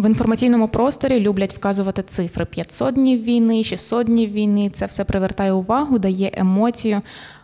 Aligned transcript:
В 0.00 0.06
інформаційному 0.06 0.68
просторі 0.68 1.20
люблять 1.20 1.54
вказувати 1.54 2.02
цифри 2.02 2.44
500 2.44 2.94
днів 2.94 3.22
війни, 3.22 3.64
600 3.64 4.06
днів 4.06 4.32
війни. 4.32 4.70
Це 4.70 4.86
все 4.86 5.04
привертає 5.04 5.52
увагу, 5.52 5.98
дає 5.98 6.30
емоцію. 6.34 7.00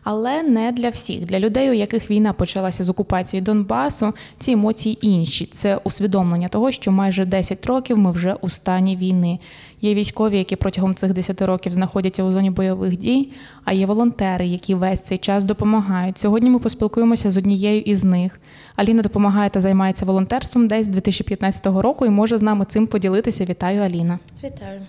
Але 0.08 0.42
не 0.42 0.72
для 0.72 0.88
всіх. 0.88 1.24
Для 1.26 1.40
людей, 1.40 1.70
у 1.70 1.72
яких 1.72 2.10
війна 2.10 2.32
почалася 2.32 2.84
з 2.84 2.88
окупації 2.88 3.40
Донбасу, 3.40 4.12
ці 4.38 4.52
емоції 4.52 5.06
інші. 5.06 5.46
Це 5.46 5.76
усвідомлення 5.76 6.48
того, 6.48 6.70
що 6.70 6.92
майже 6.92 7.24
10 7.24 7.66
років 7.66 7.98
ми 7.98 8.10
вже 8.10 8.34
у 8.40 8.48
стані 8.48 8.96
війни. 8.96 9.38
Є 9.80 9.94
військові, 9.94 10.38
які 10.38 10.56
протягом 10.56 10.94
цих 10.94 11.12
10 11.12 11.42
років 11.42 11.72
знаходяться 11.72 12.24
у 12.24 12.32
зоні 12.32 12.50
бойових 12.50 12.96
дій, 12.96 13.32
а 13.64 13.72
є 13.72 13.86
волонтери, 13.86 14.46
які 14.46 14.74
весь 14.74 15.00
цей 15.00 15.18
час 15.18 15.44
допомагають. 15.44 16.18
Сьогодні 16.18 16.50
ми 16.50 16.58
поспілкуємося 16.58 17.30
з 17.30 17.36
однією 17.36 17.80
із 17.80 18.04
них. 18.04 18.40
Аліна 18.76 19.02
допомагає 19.02 19.50
та 19.50 19.60
займається 19.60 20.04
волонтерством 20.04 20.68
десь 20.68 20.86
з 20.86 20.90
2015 20.90 21.66
року 21.66 22.06
і 22.06 22.10
може 22.10 22.38
з 22.38 22.42
нами 22.42 22.64
цим 22.64 22.86
поділитися. 22.86 23.44
Вітаю, 23.44 23.82
Аліна. 23.82 24.18
Вітаю. 24.44 24.80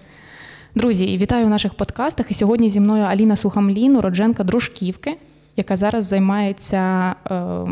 Друзі, 0.77 1.17
вітаю 1.17 1.45
у 1.45 1.49
наших 1.49 1.73
подкастах. 1.73 2.31
І 2.31 2.33
сьогодні 2.33 2.69
зі 2.69 2.79
мною 2.79 3.03
Аліна 3.03 3.35
Сухамлін, 3.35 3.95
уродженка 3.95 4.43
Дружківки, 4.43 5.17
яка 5.55 5.77
зараз 5.77 6.05
займається 6.05 7.15
е, 7.31 7.65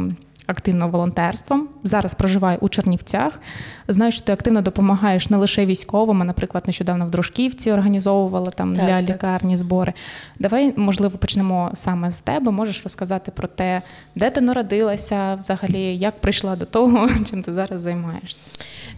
активно 0.48 0.90
волонтерством. 0.90 1.70
Зараз 1.84 2.13
проживає 2.13 2.58
у 2.62 2.70
Чернівцях. 2.70 3.40
Знаю, 3.88 4.12
що 4.12 4.22
ти 4.22 4.31
активно 4.31 4.62
допомагаєш 4.62 5.30
не 5.30 5.38
лише 5.38 5.66
військовим, 5.66 6.21
а, 6.21 6.26
наприклад, 6.26 6.63
нещодавно 6.68 7.05
в 7.05 7.09
Дружківці 7.09 7.71
організовувала 7.71 8.52
там 8.52 8.76
Так, 8.76 8.85
для 8.85 9.02
так. 9.02 9.09
лікарні 9.16 9.58
збори. 9.58 9.94
Давай, 10.40 10.73
можливо, 10.77 11.18
почнемо 11.18 11.71
саме 11.73 12.12
з 12.12 12.20
тебе. 12.20 12.52
Можеш 12.52 12.84
розказати 12.84 13.31
про 13.31 13.48
те, 13.48 13.81
де 14.16 14.30
ти 14.30 14.41
народилася, 14.41 15.35
взагалі, 15.35 15.98
як 15.98 16.21
прийшла 16.21 16.55
до 16.55 16.66
того, 16.66 17.09
чим 17.30 17.43
ти 17.43 17.54
зараз 17.54 17.82
займаєшся. 17.82 18.46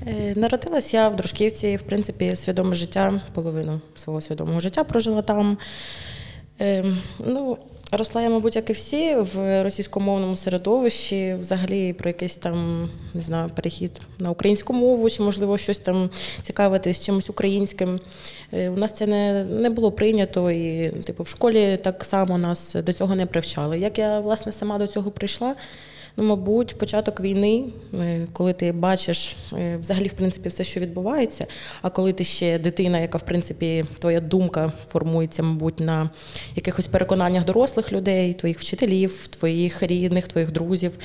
Е, 0.07 0.33
Народилась 0.35 0.93
я 0.93 1.07
в 1.09 1.15
Дружківці, 1.15 1.75
в 1.75 1.81
принципі, 1.81 2.35
свідоме 2.35 2.75
життя, 2.75 3.21
половину 3.33 3.81
свого 3.95 4.21
свідомого 4.21 4.59
життя 4.59 4.83
прожила 4.83 5.21
там. 5.21 5.57
Е, 6.61 6.83
Ну, 7.27 7.57
росла 7.91 8.21
я, 8.21 8.29
мабуть, 8.29 8.55
як 8.55 8.69
і 8.69 8.73
всі, 8.73 9.15
в 9.15 9.63
російськомовному 9.63 10.35
середовищі, 10.35 11.35
взагалі 11.39 11.93
про 11.93 12.09
якийсь 12.09 12.37
там, 12.37 12.89
не 13.13 13.21
знаю, 13.21 13.49
перехід 13.55 14.01
на 14.19 14.29
українську 14.29 14.73
мову, 14.73 15.09
чи, 15.09 15.23
можливо, 15.23 15.57
щось 15.57 15.79
там 15.79 16.09
цікавитись 16.41 17.05
чимось 17.05 17.29
українським. 17.29 17.99
Е, 18.53 18.69
У 18.69 18.77
нас 18.77 18.91
це 18.91 19.05
не, 19.05 19.43
не 19.43 19.69
було 19.69 19.91
прийнято, 19.91 20.51
і 20.51 20.89
типу, 20.89 21.23
в 21.23 21.27
школі 21.27 21.77
так 21.83 22.03
само 22.03 22.37
нас 22.37 22.75
до 22.75 22.93
цього 22.93 23.15
не 23.15 23.25
привчали. 23.25 23.79
Як 23.79 23.97
я, 23.97 24.19
власне, 24.19 24.51
сама 24.51 24.77
до 24.77 24.87
цього 24.87 25.11
прийшла? 25.11 25.55
Ну, 26.19 26.23
мабуть, 26.23 26.77
початок 26.77 27.19
війни, 27.19 27.63
е, 27.93 28.27
коли 28.33 28.53
ти 28.53 28.71
бачиш 28.71 29.35
е, 29.53 29.77
взагалі, 29.77 30.07
в 30.07 30.13
принципі, 30.13 30.49
все, 30.49 30.63
що 30.63 30.79
відбувається. 30.79 31.47
А 31.81 31.89
коли 31.89 32.13
ти 32.13 32.23
ще 32.23 32.59
дитина, 32.59 32.99
яка 32.99 33.17
в 33.17 33.21
принципі 33.21 33.85
твоя 33.99 34.19
думка 34.19 34.71
формується, 34.87 35.43
мабуть, 35.43 35.79
на 35.79 36.09
якихось 36.55 36.87
переконаннях 36.87 37.45
дорослих 37.45 37.91
людей, 37.91 38.33
твоїх 38.33 38.59
вчителів, 38.59 39.27
твоїх 39.27 39.83
рідних, 39.83 40.27
твоїх 40.27 40.51
друзів. 40.51 40.97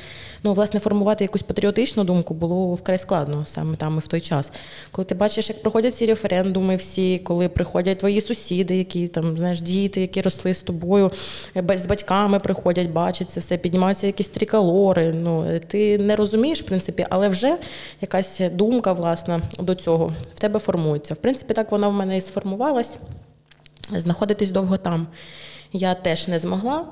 Ну, 0.43 0.53
власне, 0.53 0.81
формувати 0.81 1.25
якусь 1.25 1.43
патріотичну 1.43 2.05
думку 2.05 2.35
було 2.35 2.75
вкрай 2.75 2.99
складно 2.99 3.45
саме 3.47 3.77
там 3.77 3.97
і 3.97 4.01
в 4.01 4.07
той 4.07 4.21
час. 4.21 4.53
Коли 4.91 5.07
ти 5.07 5.15
бачиш, 5.15 5.49
як 5.49 5.63
проходять 5.63 5.95
ці 5.95 6.07
референдуми, 6.07 6.77
всі, 6.77 7.19
коли 7.19 7.49
приходять 7.49 7.99
твої 7.99 8.21
сусіди, 8.21 8.77
які 8.77 9.09
там, 9.09 9.39
знаєш, 9.39 9.61
діти, 9.61 10.01
які 10.01 10.21
росли 10.21 10.55
з 10.55 10.63
тобою, 10.63 11.11
е, 11.57 11.79
з 11.79 11.87
батьками 11.87 12.39
приходять, 12.39 12.89
бачать 12.91 13.31
це 13.31 13.41
все, 13.41 13.57
піднімаються 13.57 14.07
якісь 14.07 14.29
триколори. 14.29 15.02
Ну, 15.15 15.45
е, 15.51 15.59
ти 15.59 15.99
не 15.99 16.17
розумієш, 16.17 16.63
в 16.63 16.67
принципі, 16.67 17.07
але 17.11 17.29
вже 17.29 17.57
якась 18.01 18.41
думка, 18.53 18.93
власна, 18.93 19.41
до 19.59 19.75
цього 19.75 20.13
в 20.35 20.41
тебе 20.41 20.59
формується. 20.59 21.15
В 21.15 21.17
принципі, 21.17 21.55
так 21.55 21.73
вона 21.73 21.89
в 21.89 21.93
мене 21.93 22.17
і 22.17 22.21
сформувалась. 22.21 22.97
Знаходитись 23.91 24.51
довго 24.51 24.77
там 24.77 25.07
я 25.73 25.95
теж 25.95 26.29
не 26.29 26.39
змогла. 26.39 26.85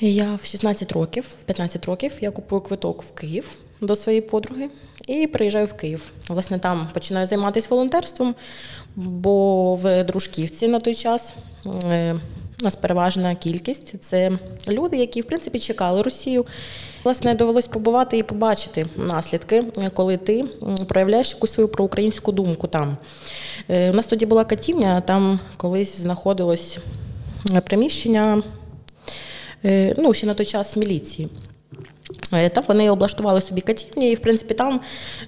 Я 0.00 0.38
в 0.42 0.44
16 0.44 0.92
років, 0.92 1.24
в 1.40 1.42
15 1.42 1.86
років 1.86 2.12
я 2.20 2.30
купую 2.30 2.60
квиток 2.60 3.02
в 3.02 3.12
Київ 3.12 3.56
до 3.80 3.96
своєї 3.96 4.22
подруги 4.22 4.68
і 5.06 5.26
приїжджаю 5.26 5.66
в 5.66 5.72
Київ. 5.72 6.12
Власне, 6.28 6.58
там 6.58 6.88
починаю 6.94 7.26
займатися 7.26 7.66
волонтерством, 7.70 8.34
бо 8.96 9.74
в 9.74 10.04
Дружківці 10.04 10.68
на 10.68 10.80
той 10.80 10.94
час 10.94 11.34
е, 11.84 12.16
у 12.60 12.64
нас 12.64 12.76
переважна 12.76 13.34
кількість 13.34 13.94
це 14.04 14.30
люди, 14.68 14.96
які 14.96 15.20
в 15.20 15.24
принципі 15.24 15.58
чекали 15.58 16.02
Росію. 16.02 16.46
Власне, 17.06 17.34
довелось 17.34 17.66
побувати 17.66 18.18
і 18.18 18.22
побачити 18.22 18.86
наслідки, 18.96 19.64
коли 19.94 20.16
ти 20.16 20.44
проявляєш 20.88 21.32
якусь 21.32 21.52
свою 21.52 21.68
проукраїнську 21.68 22.32
думку 22.32 22.66
там. 22.66 22.96
Е, 23.68 23.90
У 23.90 23.94
нас 23.94 24.06
тоді 24.06 24.26
була 24.26 24.44
катівня, 24.44 25.00
там 25.00 25.40
колись 25.56 25.98
знаходилось 25.98 26.78
е, 27.54 27.60
приміщення 27.60 28.42
е, 29.64 29.94
ну, 29.98 30.14
ще 30.14 30.26
на 30.26 30.34
той 30.34 30.46
час 30.46 30.76
міліції. 30.76 31.28
Е, 32.32 32.48
Там 32.48 32.64
вони 32.68 32.90
облаштували 32.90 33.40
собі 33.40 33.60
катівні, 33.60 34.10
і 34.10 34.14
в 34.14 34.18
принципі 34.18 34.54
там 34.54 34.80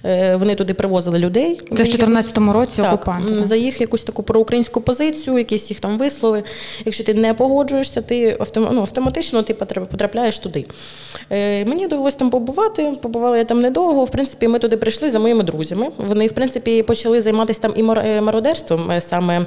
е, 0.05 0.35
вони 0.35 0.55
туди 0.55 0.73
привозили 0.73 1.19
людей. 1.19 1.55
Це 1.69 1.75
в 1.75 1.77
За 1.77 1.83
їх 1.83 1.97
2014 1.97 2.37
році 2.37 2.81
так, 2.81 2.93
окупанти. 2.93 3.45
за 3.45 3.55
їх 3.55 3.81
якусь 3.81 4.03
таку 4.03 4.23
проукраїнську 4.23 4.81
позицію, 4.81 5.37
якісь 5.37 5.69
їх 5.69 5.79
там 5.79 5.97
вислови. 5.97 6.43
Якщо 6.85 7.03
ти 7.03 7.13
не 7.13 7.33
погоджуєшся, 7.33 8.01
ти 8.01 8.37
ну, 8.55 8.81
автоматично 8.81 9.43
ти 9.43 9.53
потрапляєш 9.53 10.39
туди. 10.39 10.65
Е, 11.31 11.65
мені 11.65 11.87
довелось 11.87 12.15
там 12.15 12.29
побувати. 12.29 12.93
Побувала 13.01 13.37
я 13.37 13.43
там 13.43 13.61
недовго. 13.61 14.03
В 14.05 14.09
принципі, 14.11 14.47
ми 14.47 14.59
туди 14.59 14.77
прийшли 14.77 15.11
за 15.11 15.19
моїми 15.19 15.43
друзями. 15.43 15.87
Вони, 15.97 16.27
в 16.27 16.31
принципі, 16.31 16.83
почали 16.83 17.21
займатися 17.21 17.59
там 17.61 17.73
і 17.75 17.83
мар- 17.83 18.21
мародерством, 18.21 18.91
саме 18.99 19.45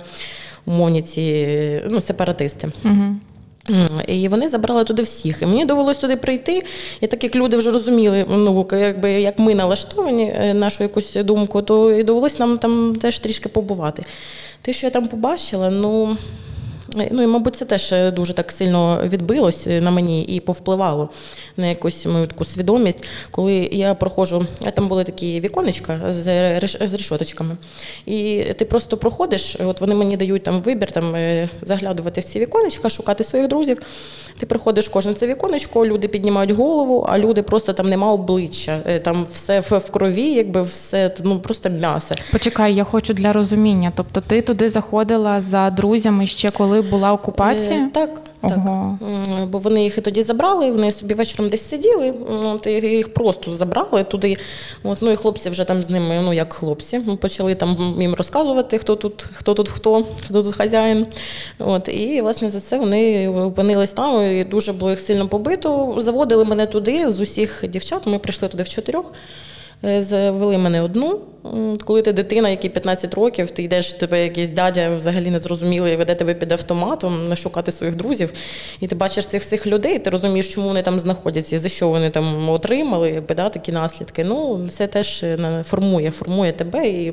умовні 0.67 1.03
ці 1.03 1.21
е, 1.21 1.87
ну, 1.91 2.01
сепаратисти. 2.01 2.69
Угу. 2.85 3.05
І 4.07 4.29
вони 4.29 4.49
забрали 4.49 4.85
туди 4.85 5.03
всіх. 5.03 5.43
І 5.43 5.47
мені 5.47 5.65
довелось 5.65 5.97
туди 5.97 6.17
прийти. 6.17 6.63
І 7.01 7.07
так 7.07 7.25
як 7.25 7.37
люди 7.37 7.57
вже 7.57 7.71
розуміли, 7.71 8.27
ну 8.29 8.69
якби 8.73 9.13
як 9.13 9.39
ми 9.39 9.55
налаштовані 9.55 10.35
е, 10.37 10.55
нашу 10.55 10.83
якусь 10.83 11.15
думку, 11.15 11.63
то 11.63 11.93
і 11.93 12.03
довелось 12.03 12.39
нам 12.39 12.59
там 12.59 12.97
теж 12.97 13.19
трішки 13.19 13.49
побувати. 13.49 14.05
Те, 14.63 14.73
що 14.73 14.87
я 14.87 14.91
там 14.91 15.07
побачила, 15.07 15.71
ну. 15.71 16.17
Ну 16.95 17.23
і, 17.23 17.27
мабуть, 17.27 17.57
це 17.57 17.65
теж 17.65 17.93
е, 17.93 18.11
дуже 18.11 18.35
так 18.35 18.53
сильно 18.53 19.03
відбилось 19.05 19.67
е, 19.67 19.81
на 19.81 19.91
мені 19.91 20.23
і 20.23 20.41
повпливало 20.41 21.09
на 21.57 21.67
якусь 21.67 22.07
мою 22.07 22.27
таку 22.27 22.45
свідомість. 22.45 22.99
Коли 23.31 23.55
я 23.73 23.95
проходжу, 23.95 24.47
е, 24.65 24.71
там 24.71 24.89
були 24.89 25.05
такі 25.05 25.41
віконечка 25.41 26.13
з, 26.13 26.23
з 26.81 26.93
решоточками. 26.93 27.57
І 28.07 28.45
ти 28.59 28.65
просто 28.65 28.97
проходиш, 28.97 29.57
от 29.65 29.81
вони 29.81 29.95
мені 29.95 30.17
дають 30.17 30.43
там 30.43 30.63
вибір 30.63 30.93
там, 30.93 31.15
заглядувати 31.63 32.21
в 32.21 32.25
ці 32.25 32.41
віконечка, 32.41 32.91
шукати 32.91 33.25
своїх 33.25 33.49
друзів. 33.49 33.79
Ти 34.39 34.47
приходиш 34.47 34.89
в 34.89 34.91
кожне 34.91 35.15
це 35.15 35.27
віконечко, 35.27 35.87
люди 35.87 36.09
піднімають 36.09 36.51
голову, 36.51 37.07
а 37.09 37.19
люди 37.19 37.43
просто 37.43 37.73
там 37.73 37.89
нема 37.89 38.13
обличчя. 38.13 38.81
Е, 38.87 38.99
Там 38.99 39.27
все 39.33 39.61
в, 39.61 39.91
крові, 39.91 40.31
якби 40.33 40.63
все 40.63 41.15
ну, 41.25 41.39
просто 41.39 41.71
м'ясо. 41.71 42.15
Почекай, 42.33 42.75
я 42.75 42.85
хочу 42.85 43.15
для 43.15 43.33
розуміння. 43.33 43.93
Тобто 43.97 44.21
ти 44.21 44.43
туди 44.43 44.69
заходила 44.69 45.41
за 45.41 45.71
друзями 45.71 46.27
ще 46.27 46.51
коли 46.51 46.83
була 46.83 47.13
окупація? 47.13 47.79
Е, 47.79 47.91
Так, 47.95 48.23
так. 48.41 48.53
Ого. 48.57 48.99
Бо 49.51 49.59
вони 49.59 49.83
їх 49.85 49.99
і 49.99 50.01
тоді 50.01 50.23
забрали, 50.23 50.71
вони 50.71 50.93
собі 50.93 51.15
вечором 51.15 51.51
десь 51.51 51.69
сиділи, 51.69 52.09
м, 52.09 52.47
от, 52.47 52.67
їх 52.67 53.15
просто 53.15 53.57
забрали 53.57 54.05
туди. 54.05 54.37
От, 54.85 54.99
ну 55.03 55.11
і 55.11 55.17
хлопці 55.17 55.51
вже 55.51 55.65
там 55.65 55.83
з 55.85 55.91
ними, 55.91 56.21
ну 56.25 56.33
як 56.33 56.53
хлопці, 56.53 57.01
ну, 57.07 57.17
почали 57.17 57.55
там 57.55 57.95
їм 58.01 58.15
розказувати, 58.15 58.79
хто 58.79 58.97
тут, 58.97 59.23
хто 59.33 59.55
тут 59.55 59.69
хто, 59.69 60.05
хто 60.29 60.43
тут 60.43 60.55
хазяїн. 60.55 61.07
От, 61.59 61.89
і 61.89 62.21
власне 62.21 62.51
за 62.51 62.61
це 62.61 62.79
вони 62.79 63.29
опинились 63.29 63.91
там, 63.93 64.22
і 64.23 64.45
дуже 64.45 64.73
було 64.73 64.91
їх 64.91 65.01
сильно 65.01 65.29
побито. 65.29 65.95
Заводили 65.99 66.45
мене 66.45 66.67
туди 66.67 67.11
з 67.11 67.21
усіх 67.21 67.65
дівчат. 67.69 68.07
Ми 68.07 68.19
прийшли 68.19 68.49
туди 68.49 68.63
в 68.63 68.69
чотирьох. 68.69 69.13
Е, 69.85 70.03
Завели 70.03 70.59
мене 70.59 70.83
одну. 70.83 71.21
Коли 71.85 72.03
ти 72.03 72.13
дитина, 72.13 72.49
якій 72.49 72.69
15 72.69 73.15
років, 73.15 73.51
ти 73.51 73.63
йдеш, 73.63 73.93
тебе 73.93 74.23
якийсь 74.23 74.51
дядя 74.51 74.95
взагалі 74.95 75.31
незрозумілий, 75.31 75.97
веде 75.97 76.15
тебе 76.15 76.35
під 76.35 76.53
автоматом 76.53 77.37
шукати 77.37 77.73
своїх 77.73 77.97
друзів, 77.97 78.33
і 78.81 78.87
ти 78.87 78.95
бачиш 78.95 79.27
цих 79.27 79.43
всіх 79.43 79.67
людей, 79.67 79.99
ти 79.99 80.11
розумієш, 80.11 80.55
чому 80.55 80.69
вони 80.69 80.83
там 80.83 81.01
знаходяться, 81.01 81.59
за 81.59 81.69
що 81.69 81.89
вони 81.89 82.11
там 82.11 82.51
отримали, 82.51 83.23
да, 83.37 83.49
такі 83.49 83.73
наслідки. 83.73 84.25
Ну, 84.25 84.69
це 84.71 84.87
теж 84.87 85.23
е, 85.23 85.65
формує, 85.67 86.11
формує 86.11 86.53
тебе 86.53 86.89
і. 86.89 87.13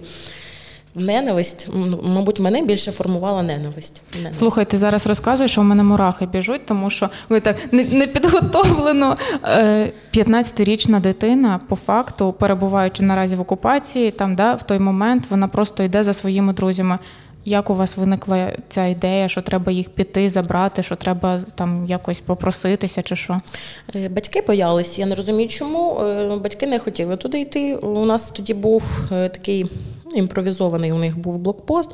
Ненависть, 0.95 1.67
мабуть, 2.03 2.39
мене 2.39 2.61
більше 2.61 2.91
формувала 2.91 3.43
ненависть. 3.43 4.01
Ненависть. 4.15 4.39
Слухай, 4.39 4.65
ти 4.65 4.77
зараз 4.77 5.07
розказуєш, 5.07 5.51
що 5.51 5.61
в 5.61 5.63
мене 5.63 5.83
мурахи 5.83 6.25
біжуть, 6.25 6.65
тому 6.65 6.89
що 6.89 7.09
ви 7.29 7.39
так 7.39 7.73
не- 7.73 7.83
непідготовлено. 7.83 9.17
Е, 9.43 9.91
15-річна 10.13 11.01
дитина, 11.01 11.59
по 11.67 11.75
факту, 11.75 12.33
перебуваючи 12.39 13.03
наразі 13.03 13.35
в 13.35 13.41
окупації, 13.41 14.11
там 14.11 14.35
да, 14.35 14.53
в 14.53 14.63
той 14.63 14.79
момент 14.79 15.23
вона 15.29 15.47
просто 15.47 15.83
йде 15.83 16.03
за 16.03 16.13
своїми 16.13 16.53
друзями. 16.53 16.99
Як 17.45 17.69
у 17.69 17.75
вас 17.75 17.97
виникла 17.97 18.51
ця 18.69 18.85
ідея, 18.85 19.27
що 19.27 19.41
треба 19.41 19.71
їх 19.71 19.89
піти, 19.89 20.29
забрати, 20.29 20.83
що 20.83 20.95
треба 20.95 21.41
там 21.55 21.85
якось 21.85 22.19
попроситися, 22.19 23.01
чи 23.01 23.15
що? 23.15 23.39
Е, 23.95 24.09
Батьки 24.09 24.43
боялись, 24.47 24.99
я 24.99 25.05
не 25.05 25.15
розумію, 25.15 25.49
чому. 25.49 25.99
Е, 25.99 26.35
Батьки 26.43 26.67
не 26.67 26.79
хотіли 26.79 27.17
туди 27.17 27.39
йти. 27.41 27.75
У 27.75 28.05
нас 28.05 28.29
тоді 28.31 28.53
був 28.53 28.83
е, 29.11 29.29
такий 29.29 29.71
Імпровізований 30.15 30.91
у 30.91 30.97
них 30.97 31.19
був 31.19 31.37
блокпост. 31.37 31.89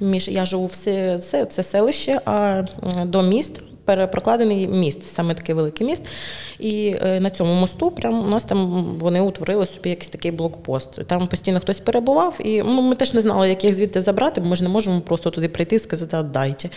Між 0.00 0.28
я 0.28 0.44
живу 0.44 0.66
в 0.66 0.72
це, 0.72 1.18
це 1.50 1.62
селище, 1.62 2.20
а 2.24 2.62
до 3.04 3.22
міст 3.22 3.62
перепрокладений 3.90 4.66
міст, 4.68 5.14
саме 5.14 5.34
такий 5.34 5.54
великий 5.54 5.86
міст. 5.86 6.02
І 6.58 6.96
е, 7.02 7.20
на 7.20 7.30
цьому 7.30 7.54
мосту 7.54 7.90
прям 7.90 8.24
у 8.24 8.28
нас 8.28 8.44
там 8.44 8.84
вони 8.98 9.20
утворили 9.20 9.66
собі 9.66 9.90
якийсь 9.90 10.08
такий 10.08 10.30
блокпост. 10.30 11.06
Там 11.06 11.26
постійно 11.26 11.60
хтось 11.60 11.80
перебував, 11.80 12.38
і 12.44 12.62
ну, 12.62 12.82
ми 12.82 12.94
теж 12.94 13.14
не 13.14 13.20
знали, 13.20 13.48
як 13.48 13.64
їх 13.64 13.74
звідти 13.74 14.00
забрати, 14.00 14.40
бо 14.40 14.48
ми 14.48 14.56
ж 14.56 14.62
не 14.62 14.68
можемо 14.68 15.00
просто 15.00 15.30
туди 15.30 15.48
прийти 15.48 15.76
і 15.76 15.78
сказати, 15.78 16.16
«Отдайте». 16.16 16.70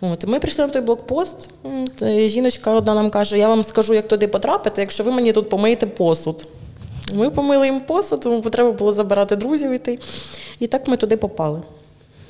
От, 0.00 0.26
ми 0.26 0.40
прийшли 0.40 0.66
на 0.66 0.72
той 0.72 0.82
блокпост. 0.82 1.48
Жіночка 2.26 2.70
одна 2.70 2.94
нам 2.94 3.10
каже: 3.10 3.38
я 3.38 3.48
вам 3.48 3.64
скажу, 3.64 3.94
як 3.94 4.08
туди 4.08 4.28
потрапити, 4.28 4.80
якщо 4.80 5.04
ви 5.04 5.12
мені 5.12 5.32
тут 5.32 5.48
помиєте 5.48 5.86
посуд. 5.86 6.46
Ми 7.12 7.30
помили 7.30 7.66
їм 7.66 7.80
посуд, 7.80 8.20
тому 8.20 8.40
треба 8.40 8.72
було 8.72 8.92
забирати 8.92 9.36
друзів 9.36 9.70
іти. 9.70 9.98
І 10.58 10.66
так 10.66 10.88
ми 10.88 10.96
туди 10.96 11.16
попали. 11.16 11.62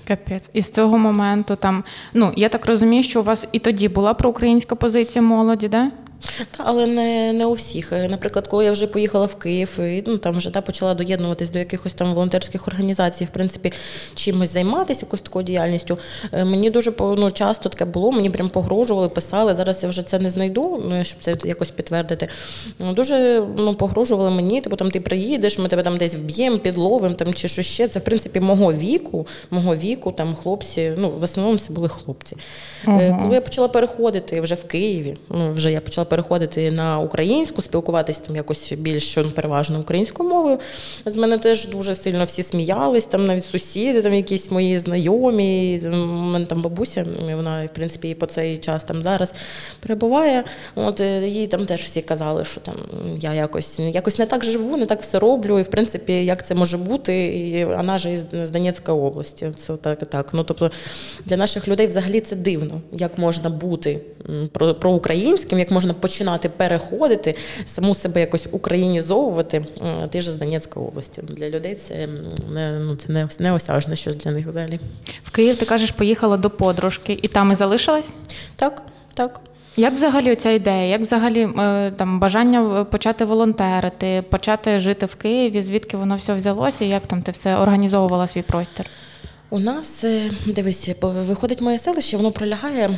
Капець. 0.09 0.50
І 0.53 0.62
з 0.62 0.71
цього 0.71 0.99
моменту 0.99 1.56
там, 1.56 1.85
ну 2.15 2.32
я 2.37 2.49
так 2.49 2.67
розумію, 2.67 3.03
що 3.03 3.21
у 3.21 3.23
вас 3.23 3.47
і 3.53 3.59
тоді 3.59 3.88
була 3.88 4.15
проукраїнська 4.15 4.75
позиція 4.75 5.23
молоді, 5.23 5.69
да? 5.69 5.91
Та, 6.56 6.65
але 6.67 6.87
не, 6.87 7.32
не 7.32 7.47
у 7.47 7.53
всіх. 7.53 7.93
Е, 7.93 8.09
Наприклад, 8.09 8.47
коли 8.47 8.65
я 8.65 8.73
вже 8.73 8.87
поїхала 8.87 9.26
в 9.26 9.35
Київ, 9.35 9.81
і, 9.81 10.05
ну 10.06 10.19
там 10.19 10.37
вже 10.37 10.50
та, 10.50 10.61
почала 10.61 10.94
доєднуватись 10.94 11.50
до 11.50 11.59
якихось 11.59 11.94
там 11.94 12.15
волонтерських 12.15 12.69
організацій, 12.69 13.25
в 13.25 13.31
принципі, 13.31 13.73
чимось 14.15 14.50
займатися, 14.53 15.06
якоюсь 15.06 15.23
такою 15.23 15.44
діяльністю. 15.44 15.99
е, 16.32 16.44
Мені 16.44 16.71
дуже 16.71 16.93
ну, 17.00 17.31
часто 17.31 17.69
таке 17.69 17.85
було, 17.85 18.12
мені 18.12 18.31
прям 18.31 18.49
погрожували, 18.49 19.09
писали. 19.09 19.55
Зараз 19.55 19.82
я 19.82 19.88
вже 19.88 20.03
це 20.03 20.19
не 20.19 20.31
знайду, 20.31 20.82
ну, 20.88 21.05
щоб 21.05 21.21
це 21.21 21.37
якось 21.44 21.71
підтвердити. 21.71 22.29
Ну, 22.79 22.93
Дуже 22.93 23.44
ну, 23.56 23.75
погрожували 23.75 24.31
мені, 24.31 24.61
типу 24.61 24.77
там 24.77 24.91
ти 24.91 25.00
приїдеш, 25.00 25.59
ми 25.59 25.69
тебе 25.69 25.82
там 25.82 25.97
десь 25.97 26.15
вб'ємо, 26.15 26.59
підловимо 26.59 27.15
там 27.15 27.35
чи 27.35 27.49
що 27.49 27.62
ще. 27.62 27.88
Це 27.88 27.99
в 27.99 28.05
принципі 28.05 28.41
мого 28.41 28.73
віку, 28.73 29.27
мого 29.50 29.77
віку, 29.77 30.12
там 30.12 30.35
хлопці, 30.35 30.93
ну 30.99 31.11
в 31.11 31.23
основному 31.23 31.59
це 31.59 31.73
були 31.73 31.88
хлопці. 31.88 32.37
Е, 32.88 33.19
Коли 33.23 33.35
я 33.35 33.41
почала 33.41 33.69
переходити 33.69 34.41
вже 34.41 34.55
в 34.55 34.65
Києві, 34.65 35.17
ну 35.31 35.50
вже 35.50 35.73
я 35.73 35.81
почала 35.81 36.05
переходити 36.15 36.71
на 36.71 36.99
українську, 36.99 37.63
спілкуватися 37.63 38.21
там 38.27 38.37
якось 38.37 38.73
більш 38.73 39.17
ну, 39.17 39.31
переважно 39.31 39.81
українською 39.81 40.29
мовою. 40.29 40.59
З 41.07 41.17
мене 41.17 41.39
теж 41.39 41.69
дуже 41.69 41.95
сильно 41.95 42.25
всі 42.25 42.43
сміялись, 42.43 43.07
там 43.07 43.27
навіть 43.27 43.45
сусіди, 43.45 44.03
там 44.03 44.15
якісь 44.15 44.51
мої 44.51 44.79
знайомі. 44.79 45.81
У 45.85 45.97
мене 46.07 46.47
там 46.47 46.63
бабуся, 46.63 47.07
вона 47.37 47.65
в 47.65 47.75
принципі 47.75 48.11
і 48.11 48.15
по 48.15 48.27
цей 48.27 48.59
час 48.59 48.85
там 48.85 49.03
зараз 49.03 49.35
перебуває. 49.81 50.45
От 50.75 51.01
е, 51.01 51.29
їй 51.29 51.47
там 51.47 51.67
теж 51.67 51.81
всі 51.81 52.03
казали, 52.03 52.45
що 52.45 52.61
там 52.61 52.75
я 53.19 53.35
якось 53.35 53.79
якось 53.79 54.19
не 54.19 54.27
так 54.27 54.45
живу, 54.45 54.77
не 54.77 54.87
так 54.87 55.03
все 55.03 55.19
роблю. 55.19 55.59
І 55.59 55.63
в 55.63 55.71
принципі, 55.71 56.13
як 56.13 56.47
це 56.47 56.55
може 56.55 56.77
бути? 56.79 57.27
І 57.27 57.65
вона 57.65 57.99
ж 57.99 58.13
із 58.13 58.25
з 58.43 58.51
Донецької 58.51 58.99
області. 58.99 59.53
Це 59.57 59.77
так 59.77 59.99
так. 59.99 60.29
Ну 60.33 60.45
тобто 60.45 60.71
для 61.25 61.37
наших 61.37 61.69
людей 61.69 61.87
взагалі 61.87 62.21
це 62.21 62.37
дивно, 62.37 62.81
як 62.93 63.19
можна 63.19 63.51
бути 63.51 64.01
проукраїнським, 64.81 65.59
як 65.59 65.71
можна 65.71 65.94
починати 65.94 66.49
переходити, 66.49 67.35
саму 67.67 67.94
себе 67.94 68.20
якось 68.20 68.49
українізовувати. 68.50 69.67
Е, 70.05 70.08
Ти 70.08 70.20
ж 70.20 70.32
з 70.32 70.37
Донецької 70.37 70.87
області. 70.87 71.23
Для 71.29 71.49
людей 71.49 71.75
це 71.75 72.08
не 72.52 72.79
ну 72.79 72.96
це 72.96 73.12
не 73.12 73.29
неосяжне 73.38 73.96
щось 73.96 74.17
для 74.17 74.31
них 74.31 74.46
взагалі. 74.46 74.81
В 75.25 75.31
Київ 75.31 75.56
ти 75.56 75.67
кажеш, 75.67 75.91
поїхала 75.91 76.37
до 76.37 76.50
подружки, 76.50 77.19
і 77.23 77.29
там 77.29 77.52
і 77.52 77.55
залишилась? 77.55 78.14
Так, 78.56 78.82
так. 79.14 79.41
Як 79.76 79.94
взагалі 79.94 80.35
ця 80.35 80.50
ідея? 80.50 80.85
Як 80.87 81.00
взагалі 81.00 81.49
е, 81.58 81.91
там 81.91 82.20
бажання 82.20 82.81
е, 82.81 82.85
почати 82.85 83.25
волонтерити, 83.25 84.25
почати 84.31 84.79
жити 84.79 85.06
в 85.06 85.14
Києві? 85.14 85.62
Звідки 85.62 85.96
воно 85.96 86.17
все 86.17 86.35
взялося? 86.35 86.85
Як 86.85 87.06
там 87.06 87.23
ти 87.23 87.32
все 87.32 87.56
організовувала 87.56 88.26
свій 88.26 88.43
простір? 88.43 88.87
У 89.55 89.59
нас, 89.59 90.05
е, 90.05 90.31
дивись, 90.47 90.89
виходить 91.01 91.61
моє 91.61 91.79
селище, 91.79 92.17
воно 92.17 92.31
пролягає 92.31 92.91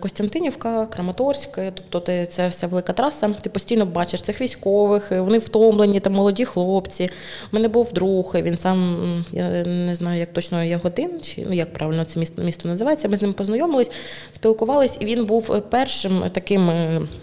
Костянтинівка, 0.00 0.86
Краматорськ, 0.86 1.58
е, 1.58 1.72
тобто 1.74 2.00
ти- 2.00 2.26
це 2.30 2.48
вся 2.48 2.66
велика 2.66 2.92
траса. 2.92 3.28
Ти 3.40 3.50
постійно 3.50 3.86
бачиш 3.86 4.22
цих 4.22 4.40
військових, 4.40 5.12
е, 5.12 5.20
вони 5.20 5.38
втомлені, 5.38 6.00
там 6.00 6.12
молоді 6.12 6.44
хлопці. 6.44 7.04
У 7.52 7.56
мене 7.56 7.68
був 7.68 7.92
друг, 7.92 8.32
він 8.34 8.58
сам, 8.58 9.24
я 9.32 9.48
не 9.64 9.94
знаю, 9.94 10.20
як 10.20 10.32
точно 10.32 10.64
Ягодин, 10.64 11.10
чи 11.22 11.46
ну 11.48 11.54
як 11.54 11.72
правильно 11.72 12.04
це 12.04 12.20
місто, 12.20 12.42
місто 12.42 12.68
називається. 12.68 13.08
Ми 13.08 13.16
з 13.16 13.22
ним 13.22 13.32
познайомились, 13.32 13.90
спілкувались, 14.32 14.96
і 15.00 15.04
він 15.04 15.24
був 15.24 15.62
першим 15.70 16.22
таким, 16.32 16.70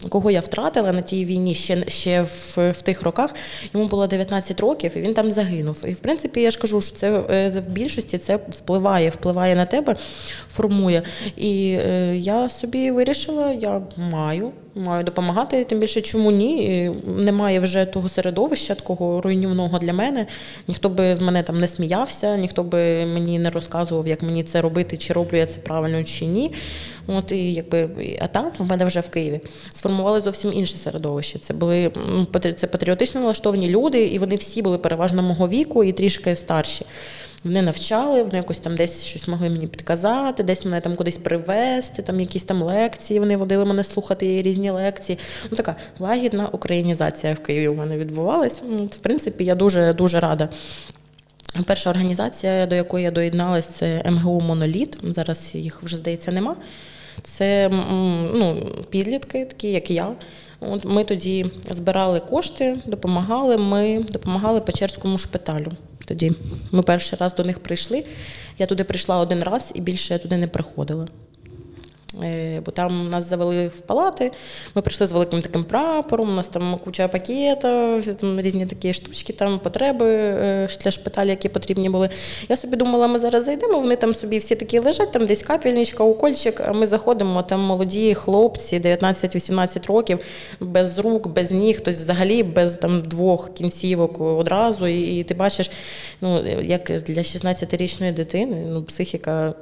кого 0.09 0.31
я 0.31 0.39
втратила 0.39 0.91
на 0.91 1.01
тій 1.01 1.25
війні 1.25 1.55
ще, 1.55 1.83
ще 1.87 2.21
в, 2.21 2.71
в 2.71 2.81
тих 2.81 3.01
роках. 3.01 3.35
Йому 3.73 3.87
було 3.87 4.07
19 4.07 4.59
років, 4.59 4.97
і 4.97 5.01
він 5.01 5.13
там 5.13 5.31
загинув. 5.31 5.83
І 5.87 5.93
в 5.93 5.99
принципі, 5.99 6.41
я 6.41 6.51
ж 6.51 6.59
кажу, 6.59 6.81
що 6.81 6.95
це 6.95 7.19
в 7.49 7.67
більшості 7.67 8.17
це 8.17 8.39
впливає, 8.63 9.09
впливає 9.09 9.55
на 9.55 9.65
тебе, 9.65 9.95
формує. 10.49 11.03
І 11.37 11.77
е, 11.79 12.15
я 12.17 12.49
собі 12.49 12.91
вирішила, 12.91 13.51
я 13.51 13.81
маю. 13.97 14.51
Маю 14.75 15.03
допомагати, 15.03 15.63
тим 15.63 15.79
більше 15.79 16.01
чому 16.01 16.31
ні. 16.31 16.91
Немає 17.17 17.59
вже 17.59 17.85
того 17.85 18.09
середовища, 18.09 18.75
такого 18.75 19.21
руйнівного 19.21 19.79
для 19.79 19.93
мене. 19.93 20.25
Ніхто 20.67 20.89
би 20.89 21.15
з 21.15 21.21
мене 21.21 21.43
там 21.43 21.57
не 21.57 21.67
сміявся, 21.67 22.37
ніхто 22.37 22.63
би 22.63 23.05
мені 23.05 23.39
не 23.39 23.49
розказував, 23.49 24.07
як 24.07 24.21
мені 24.21 24.43
це 24.43 24.61
робити, 24.61 24.97
чи 24.97 25.13
роблю 25.13 25.37
я 25.37 25.45
це 25.45 25.59
правильно, 25.59 26.03
чи 26.03 26.25
ні. 26.25 26.53
От 27.07 27.31
і 27.31 27.53
якби 27.53 27.89
а 28.21 28.27
там 28.27 28.51
в 28.59 28.69
мене 28.69 28.85
вже 28.85 28.99
в 28.99 29.09
Києві 29.09 29.39
сформували 29.73 30.21
зовсім 30.21 30.53
інше 30.53 30.77
середовище. 30.77 31.39
Це 31.39 31.53
були 31.53 31.91
це 32.55 32.67
патріотично 32.67 33.21
налаштовані 33.21 33.69
люди, 33.69 34.05
і 34.05 34.19
вони 34.19 34.35
всі 34.35 34.61
були 34.61 34.77
переважно 34.77 35.21
мого 35.21 35.47
віку 35.47 35.83
і 35.83 35.91
трішки 35.91 36.35
старші. 36.35 36.85
Вони 37.43 37.61
навчали, 37.61 38.23
вони 38.23 38.37
якось 38.37 38.59
там 38.59 38.75
десь 38.75 39.03
щось 39.03 39.27
могли 39.27 39.49
мені 39.49 39.67
підказати, 39.67 40.43
десь 40.43 40.65
мене 40.65 40.81
там 40.81 40.95
кудись 40.95 41.17
привезти, 41.17 42.01
там 42.01 42.19
якісь 42.19 42.43
там 42.43 42.61
лекції. 42.61 43.19
Вони 43.19 43.37
водили 43.37 43.65
мене 43.65 43.83
слухати 43.83 44.41
різні 44.41 44.69
лекції. 44.69 45.19
Ну 45.51 45.57
така 45.57 45.75
лагідна 45.99 46.47
українізація 46.47 47.33
в 47.33 47.39
Києві 47.39 47.67
у 47.67 47.75
мене 47.75 47.97
відбувалась. 47.97 48.61
В 48.91 48.97
принципі, 48.97 49.45
я 49.45 49.55
дуже 49.55 49.93
дуже 49.93 50.19
рада. 50.19 50.49
Перша 51.65 51.89
організація, 51.89 52.65
до 52.65 52.75
якої 52.75 53.03
я 53.03 53.11
доєдналась, 53.11 53.67
це 53.67 54.03
МГУ 54.05 54.41
Моноліт. 54.41 54.97
Зараз 55.03 55.55
їх 55.55 55.83
вже 55.83 55.97
здається 55.97 56.31
нема. 56.31 56.55
Це 57.23 57.69
ну, 58.33 58.55
підлітки, 58.89 59.45
такі 59.45 59.71
як 59.71 59.91
я. 59.91 60.07
От 60.59 60.85
ми 60.85 61.03
тоді 61.03 61.45
збирали 61.69 62.19
кошти, 62.19 62.77
допомагали. 62.85 63.57
Ми 63.57 64.05
допомагали 64.11 64.61
Печерському 64.61 65.17
шпиталю. 65.17 65.71
Тоді 66.05 66.33
ми 66.71 66.81
перший 66.81 67.19
раз 67.19 67.35
до 67.35 67.43
них 67.43 67.59
прийшли. 67.59 68.05
Я 68.57 68.65
туди 68.65 68.83
прийшла 68.83 69.17
один 69.17 69.43
раз 69.43 69.71
і 69.75 69.81
більше 69.81 70.13
я 70.13 70.19
туди 70.19 70.37
не 70.37 70.47
приходила. 70.47 71.07
Е, 72.23 72.61
Бо 72.65 72.71
там 72.71 73.09
нас 73.09 73.29
завели 73.29 73.67
в 73.67 73.79
палати. 73.79 74.31
Ми 74.75 74.81
прийшли 74.81 75.07
з 75.07 75.11
великим 75.11 75.41
таким 75.41 75.63
прапором, 75.63 76.29
у 76.29 76.33
нас 76.33 76.47
там 76.47 76.79
куча 76.83 77.07
пакетів, 77.07 77.59
там 78.19 78.39
різні 78.39 78.65
такі 78.65 78.93
штучки, 78.93 79.33
там 79.33 79.59
потреби 79.59 80.05
е, 80.09 80.69
для 80.83 80.91
шпиталю, 80.91 81.29
які 81.29 81.49
потрібні 81.49 81.89
були. 81.89 82.09
Я 82.49 82.57
собі 82.57 82.77
думала, 82.77 83.07
ми 83.07 83.19
зараз 83.19 83.45
зайдемо, 83.45 83.79
вони 83.79 83.95
там 83.95 84.13
собі 84.13 84.37
всі 84.37 84.55
такі 84.55 84.79
лежать, 84.79 85.11
там 85.11 85.25
десь 85.25 85.41
капельничка, 85.41 86.03
укольчик, 86.03 86.61
а 86.67 86.73
ми 86.73 86.87
заходимо, 86.87 87.43
там 87.43 87.59
молоді 87.59 88.13
хлопці, 88.13 88.79
19-18 88.79 89.87
років, 89.87 90.19
без 90.59 90.99
рук, 90.99 91.27
без 91.27 91.51
ніг, 91.51 91.77
хтось 91.77 91.95
взагалі 91.95 92.43
без 92.43 92.77
там 92.77 93.01
двох 93.01 93.53
кінцівок 93.53 94.21
одразу. 94.21 94.87
І, 94.87 95.19
і 95.19 95.23
ти 95.23 95.33
бачиш, 95.33 95.71
ну, 96.21 96.45
як 96.61 96.83
для 96.83 97.21
16-річної 97.21 98.13
дитини, 98.13 98.65
ну, 98.69 98.83
психіка. 98.83 99.53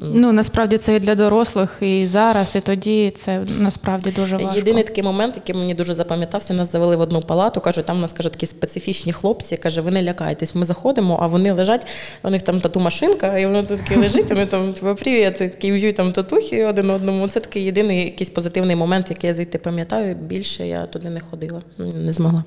Ну 0.00 0.32
насправді 0.32 0.78
це 0.78 0.96
і 0.96 1.00
для 1.00 1.14
дорослих, 1.14 1.76
і 1.80 2.06
зараз, 2.06 2.56
і 2.56 2.60
тоді 2.60 3.12
це 3.16 3.44
насправді 3.58 4.10
дуже 4.10 4.36
важко. 4.36 4.56
Єдиний 4.56 4.84
такий 4.84 5.04
момент, 5.04 5.36
який 5.36 5.54
мені 5.54 5.74
дуже 5.74 5.94
запам'ятався, 5.94 6.54
нас 6.54 6.72
завели 6.72 6.96
в 6.96 7.00
одну 7.00 7.20
палату. 7.20 7.60
Каже, 7.60 7.82
там 7.82 7.98
у 7.98 8.00
нас 8.00 8.12
каже, 8.12 8.28
такі 8.28 8.46
специфічні 8.46 9.12
хлопці. 9.12 9.56
Каже, 9.56 9.80
ви 9.80 9.90
не 9.90 10.02
лякайтесь. 10.02 10.54
Ми 10.54 10.64
заходимо, 10.64 11.18
а 11.22 11.26
вони 11.26 11.52
лежать, 11.52 11.86
у 12.22 12.30
них 12.30 12.42
там 12.42 12.60
тату 12.60 12.80
машинка, 12.80 13.38
і 13.38 13.46
воно 13.46 13.62
тут 13.62 13.78
таке 13.78 13.96
лежить. 14.00 14.28
Вони 14.28 14.46
там 14.46 14.72
типу, 14.72 14.94
привіт, 14.94 15.34
такі 15.38 15.72
в'ють 15.72 15.96
там 15.96 16.12
татухи 16.12 16.64
один 16.64 16.90
одному. 16.90 17.28
Це 17.28 17.40
такий 17.40 17.64
єдиний 17.64 18.04
якийсь 18.04 18.30
позитивний 18.30 18.76
момент, 18.76 19.10
який 19.10 19.28
я 19.28 19.34
звідти 19.34 19.58
пам'ятаю. 19.58 20.14
Більше 20.14 20.66
я 20.66 20.86
туди 20.86 21.10
не 21.10 21.20
ходила, 21.20 21.62
не 21.78 22.12
змогла. 22.12 22.44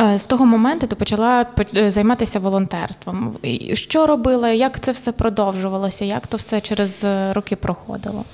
Е, 0.00 0.18
З 0.18 0.24
того 0.24 0.46
моменту 0.46 0.86
ти 0.86 0.96
почала 0.96 1.46
е, 1.76 1.90
займатися 1.90 2.38
волонтерством. 2.38 3.36
Що 3.72 4.06
робила? 4.06 4.48
Як 4.50 4.80
це 4.80 4.92
все 4.92 5.12
продовжувалося? 5.12 6.04
Як 6.04 6.26
то 6.26 6.36
все 6.36 6.60
через 6.60 7.04
е, 7.04 7.32
роки 7.32 7.56
проходило? 7.56 8.24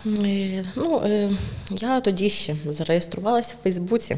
Ну, 0.77 1.03
я 1.71 2.01
тоді 2.01 2.31
ще 2.31 2.55
зареєструвалася 2.69 3.55
в 3.61 3.63
Фейсбуці. 3.63 4.17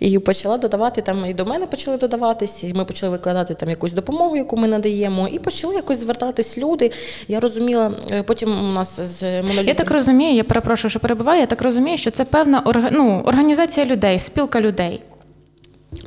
І 0.00 0.18
почала 0.18 0.58
додавати 0.58 1.02
там, 1.02 1.26
і 1.26 1.34
до 1.34 1.44
мене 1.44 1.66
почали 1.66 1.96
додаватись, 1.96 2.64
і 2.64 2.74
ми 2.74 2.84
почали 2.84 3.12
викладати 3.12 3.54
там 3.54 3.70
якусь 3.70 3.92
допомогу, 3.92 4.36
яку 4.36 4.56
ми 4.56 4.68
надаємо, 4.68 5.28
і 5.28 5.38
почали 5.38 5.74
якось 5.74 5.98
звертатись 5.98 6.58
люди. 6.58 6.90
Я 7.28 7.40
розуміла, 7.40 7.92
потім 8.26 8.68
у 8.70 8.72
нас 8.72 9.00
з 9.00 9.22
монолітом... 9.22 9.66
Я 9.66 9.74
так 9.74 9.90
розумію, 9.90 10.34
я 10.34 10.44
перепрошую, 10.44 10.90
що 10.90 11.00
перебуваю. 11.00 11.40
Я 11.40 11.46
так 11.46 11.62
розумію, 11.62 11.98
що 11.98 12.10
це 12.10 12.24
певна 12.24 12.90
ну, 12.92 13.22
організація 13.26 13.86
людей, 13.86 14.18
спілка 14.18 14.60
людей. 14.60 15.02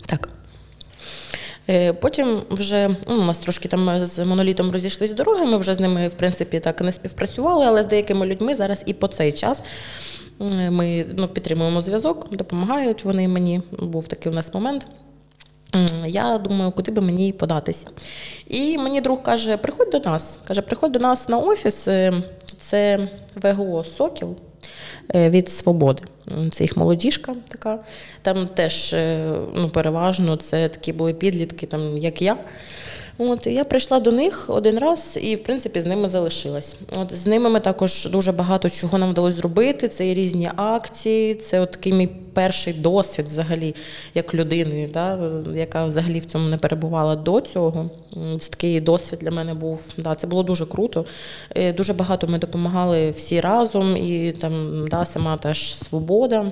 Так. 0.05 0.29
Е, 1.69 1.93
Потім 1.93 2.41
вже 2.49 2.89
ну, 3.07 3.21
у 3.21 3.25
нас 3.25 3.39
трошки 3.39 3.67
там 3.67 4.05
з 4.05 4.25
монолітом 4.25 4.71
розійшлись 4.71 5.11
дороги. 5.11 5.45
Ми 5.45 5.57
вже 5.57 5.75
з 5.75 5.79
ними, 5.79 6.07
в 6.07 6.13
принципі, 6.13 6.59
так 6.59 6.81
не 6.81 6.91
співпрацювали, 6.91 7.65
але 7.65 7.83
з 7.83 7.85
деякими 7.85 8.25
людьми 8.25 8.55
зараз 8.55 8.83
і 8.85 8.93
по 8.93 9.07
цей 9.07 9.31
час. 9.31 9.63
е, 10.41 10.69
Ми 10.69 11.05
ну, 11.17 11.27
підтримуємо 11.27 11.81
зв'язок, 11.81 12.27
допомагають 12.35 13.05
вони 13.05 13.27
мені. 13.27 13.61
Був 13.79 14.07
такий 14.07 14.31
у 14.31 14.35
нас 14.35 14.53
момент. 14.53 14.85
Я 16.05 16.37
думаю, 16.37 16.71
куди 16.71 16.91
би 16.91 17.01
мені 17.01 17.33
податися. 17.33 17.87
І 18.47 18.77
мені 18.77 19.01
друг 19.01 19.21
каже: 19.23 19.57
приходь 19.57 19.89
до 19.91 19.99
нас. 19.99 20.39
Каже, 20.47 20.61
приходь 20.61 20.91
до 20.91 20.99
нас 20.99 21.29
на 21.29 21.37
офіс. 21.37 21.87
е, 21.87 22.13
Це 22.59 23.07
ВГО 23.35 23.83
Сокіл 23.83 24.29
е, 24.29 24.35
від 25.13 25.49
Свободи. 25.49 26.03
Це 26.51 26.63
їх 26.63 26.77
молодіжка 26.77 27.35
така. 27.47 27.79
Там 28.21 28.47
теж 28.47 28.93
е, 28.93 29.31
ну, 29.55 29.69
переважно 29.69 30.35
це 30.35 30.69
такі 30.69 30.93
були 30.93 31.13
підлітки, 31.13 31.65
там, 31.65 31.97
як 31.97 32.21
я. 32.21 32.37
От, 33.21 33.47
я 33.47 33.63
прийшла 33.63 33.99
до 33.99 34.11
них 34.11 34.49
один 34.49 34.79
раз 34.79 35.19
і, 35.21 35.35
в 35.35 35.43
принципі, 35.43 35.79
з 35.79 35.85
ними 35.85 36.09
залишилась. 36.09 36.75
От, 37.01 37.13
з 37.13 37.27
ними 37.27 37.49
ми 37.49 37.59
також 37.59 38.05
дуже 38.05 38.31
багато 38.31 38.69
чого 38.69 38.97
нам 38.97 39.11
вдалося 39.11 39.37
зробити. 39.37 39.87
Це 39.87 40.09
і 40.09 40.13
різні 40.13 40.49
акції, 40.55 41.35
це 41.35 41.59
от 41.59 41.71
такий 41.71 41.93
мій 41.93 42.09
перший 42.33 42.73
досвід 42.73 43.27
взагалі, 43.27 43.75
як 44.15 44.33
людини, 44.33 44.89
да, 44.93 45.31
яка 45.53 45.85
взагалі 45.85 46.19
в 46.19 46.25
цьому 46.25 46.49
не 46.49 46.57
перебувала 46.57 47.15
до 47.15 47.41
цього. 47.41 47.89
Це 48.39 48.49
такий 48.49 48.81
досвід 48.81 49.19
для 49.21 49.31
мене 49.31 49.53
був. 49.53 49.81
Да, 49.97 50.15
це 50.15 50.27
було 50.27 50.43
дуже 50.43 50.65
круто. 50.65 51.05
Е, 51.55 51.73
Дуже 51.73 51.93
багато 51.93 52.27
ми 52.27 52.39
допомагали 52.39 53.09
всі 53.09 53.41
разом, 53.41 53.97
і 53.97 54.31
там 54.31 54.85
да, 54.87 55.05
сама 55.05 55.37
теж 55.37 55.75
свобода. 55.75 56.51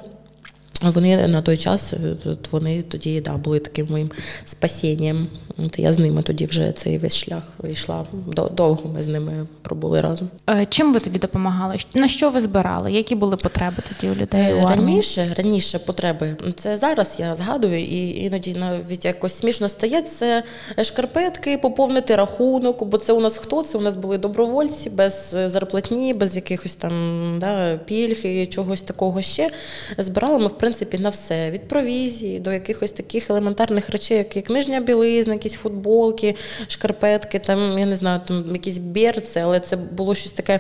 Вони 0.81 1.27
на 1.27 1.41
той 1.41 1.57
час 1.57 1.93
е, 1.93 2.15
вони 2.51 2.81
тоді 2.81 3.21
да, 3.21 3.37
були 3.37 3.59
таким 3.59 3.87
моїм 3.89 4.11
спасінням. 4.45 5.27
От 5.65 5.79
я 5.79 5.93
з 5.93 5.99
ними 5.99 6.21
тоді 6.21 6.45
вже 6.45 6.71
цей 6.71 6.97
весь 6.97 7.15
шлях 7.15 7.43
вийшла. 7.57 8.05
Довго 8.51 8.89
ми 8.95 9.03
з 9.03 9.07
ними 9.07 9.47
пробули 9.61 10.01
разом. 10.01 10.29
Е, 10.49 10.65
Чим 10.69 10.93
ви 10.93 10.99
тоді 10.99 11.19
допомагали? 11.19 11.75
На 11.93 12.07
що 12.07 12.29
ви 12.29 12.41
збирали? 12.41 12.91
Які 12.91 13.15
були 13.15 13.37
потреби 13.37 13.75
тоді 13.89 14.11
у 14.11 14.15
людей 14.15 14.53
у 14.53 14.57
армії? 14.57 14.87
Раніше, 14.87 15.33
раніше 15.37 15.79
потреби. 15.79 16.35
Це 16.55 16.77
зараз 16.77 17.15
я 17.19 17.35
згадую, 17.35 17.79
і 17.79 18.25
іноді 18.25 18.53
навіть 18.53 19.05
якось 19.05 19.37
смішно 19.37 19.69
стає. 19.69 20.01
Це 20.01 20.43
шкарпетки, 20.83 21.57
поповнити 21.57 22.15
рахунок, 22.15 22.83
бо 22.83 22.97
це 22.97 23.13
у 23.13 23.19
нас 23.19 23.37
хто? 23.37 23.63
Це 23.63 23.77
у 23.77 23.81
нас 23.81 23.95
були 23.95 24.17
добровольці 24.17 24.89
без 24.89 25.33
е, 25.37 25.49
зарплатні, 25.49 26.13
без 26.13 26.35
якихось 26.35 26.75
там 26.75 26.93
да, 27.39 27.77
пільг 27.77 28.25
і 28.25 28.45
чогось 28.45 28.81
такого 28.81 29.21
ще. 29.21 29.49
Збирали 29.97 30.39
ми, 30.39 30.47
в 30.47 30.57
принципі, 30.67 30.97
на 30.97 31.09
все: 31.09 31.51
від 31.51 31.67
провізії 31.67 32.39
до 32.39 32.53
якихось 32.53 32.91
таких 32.91 33.29
елементарних 33.29 33.89
речей, 33.89 34.25
як, 34.35 34.49
нижня 34.49 34.79
білизна, 34.79 35.33
якісь 35.33 35.53
футболки, 35.53 36.35
шкарпетки, 36.67 37.39
там, 37.39 37.79
я 37.79 37.85
не 37.85 37.95
знаю, 37.95 38.21
там 38.27 38.45
якісь 38.53 38.77
берці, 38.77 39.39
але 39.39 39.59
це 39.59 39.75
було 39.75 40.15
щось 40.15 40.31
таке. 40.31 40.59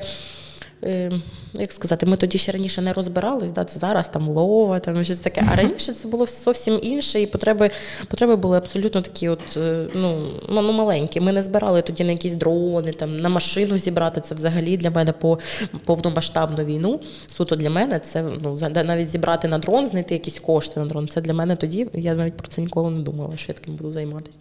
Е, 0.83 1.11
як 1.53 1.71
сказати, 1.71 2.05
ми 2.05 2.17
тоді 2.17 2.37
ще 2.37 2.51
раніше 2.51 2.81
не 2.81 2.93
розбирались, 2.93 3.51
да, 3.51 3.63
це 3.63 3.79
зараз 3.79 4.09
там 4.09 4.27
лова, 4.27 4.79
там 4.79 5.03
щось 5.03 5.17
таке. 5.17 5.43
А 5.51 5.55
раніше 5.55 5.93
це 5.93 6.07
було 6.07 6.25
зовсім 6.25 6.79
інше, 6.83 7.21
і 7.21 7.25
потреби, 7.25 7.69
потреби 8.07 8.35
були 8.35 8.57
абсолютно 8.57 9.01
такі, 9.01 9.29
от, 9.29 9.57
е, 9.57 9.87
ну, 9.95 10.27
ну, 10.49 10.71
маленькі. 10.71 11.19
Ми 11.19 11.31
не 11.31 11.43
збирали 11.43 11.81
тоді 11.81 12.03
на 12.03 12.11
якісь 12.11 12.33
дрони, 12.33 12.91
там, 12.91 13.17
на 13.17 13.29
машину 13.29 13.77
зібрати. 13.77 14.21
Це 14.21 14.35
взагалі 14.35 14.77
для 14.77 14.89
мене 14.89 15.11
по 15.11 15.39
повномасштабну 15.85 16.65
війну. 16.65 16.99
Суто 17.27 17.55
для 17.55 17.69
мене 17.69 17.99
це 17.99 18.23
ну, 18.43 18.57
навіть 18.83 19.09
зібрати 19.09 19.47
на 19.47 19.57
дрон, 19.57 19.85
знайти 19.85 20.13
якісь 20.13 20.39
кошти 20.39 20.79
на 20.79 20.85
дрон. 20.85 21.07
Це 21.07 21.21
для 21.21 21.33
мене 21.33 21.55
тоді. 21.55 21.87
Я 21.93 22.15
навіть 22.15 22.37
про 22.37 22.47
це 22.47 22.61
ніколи 22.61 22.91
не 22.91 22.99
думала, 22.99 23.37
що 23.37 23.51
я 23.51 23.53
таким 23.53 23.75
буду 23.75 23.91
займатися. 23.91 24.37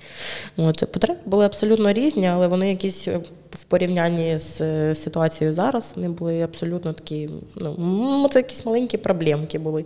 От, 0.57 0.93
потреби 0.93 1.21
були 1.27 1.45
абсолютно 1.45 1.93
різні, 1.93 2.27
але 2.27 2.47
вони 2.47 2.71
якісь 2.71 3.09
в 3.57 3.65
порівнянні 3.65 4.39
з 4.39 4.61
е, 4.61 4.95
ситуацією 4.95 5.55
зараз 5.55 5.93
вони 5.97 6.09
були 6.09 6.43
абсолютно 6.43 6.93
такі. 6.93 7.29
Ну, 7.79 8.29
це 8.33 8.39
якісь 8.39 8.67
маленькі 8.67 8.99
проблемки 8.99 9.59
були. 9.59 9.85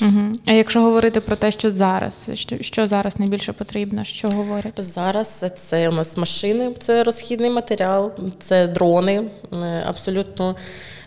Угу. 0.00 0.20
А 0.46 0.52
якщо 0.52 0.82
говорити 0.82 1.20
про 1.20 1.36
те, 1.36 1.50
що 1.50 1.70
зараз, 1.70 2.28
що, 2.34 2.56
що 2.60 2.88
зараз 2.88 3.18
найбільше 3.18 3.52
потрібно, 3.52 4.04
що 4.04 4.28
говорять? 4.28 4.74
Зараз 4.76 5.44
це 5.56 5.88
у 5.88 5.92
нас 5.92 6.16
машини, 6.16 6.70
це 6.78 7.04
розхідний 7.04 7.50
матеріал, 7.50 8.12
це 8.40 8.66
дрони. 8.66 9.22
Е, 9.52 9.84
Абсолютно 9.86 10.56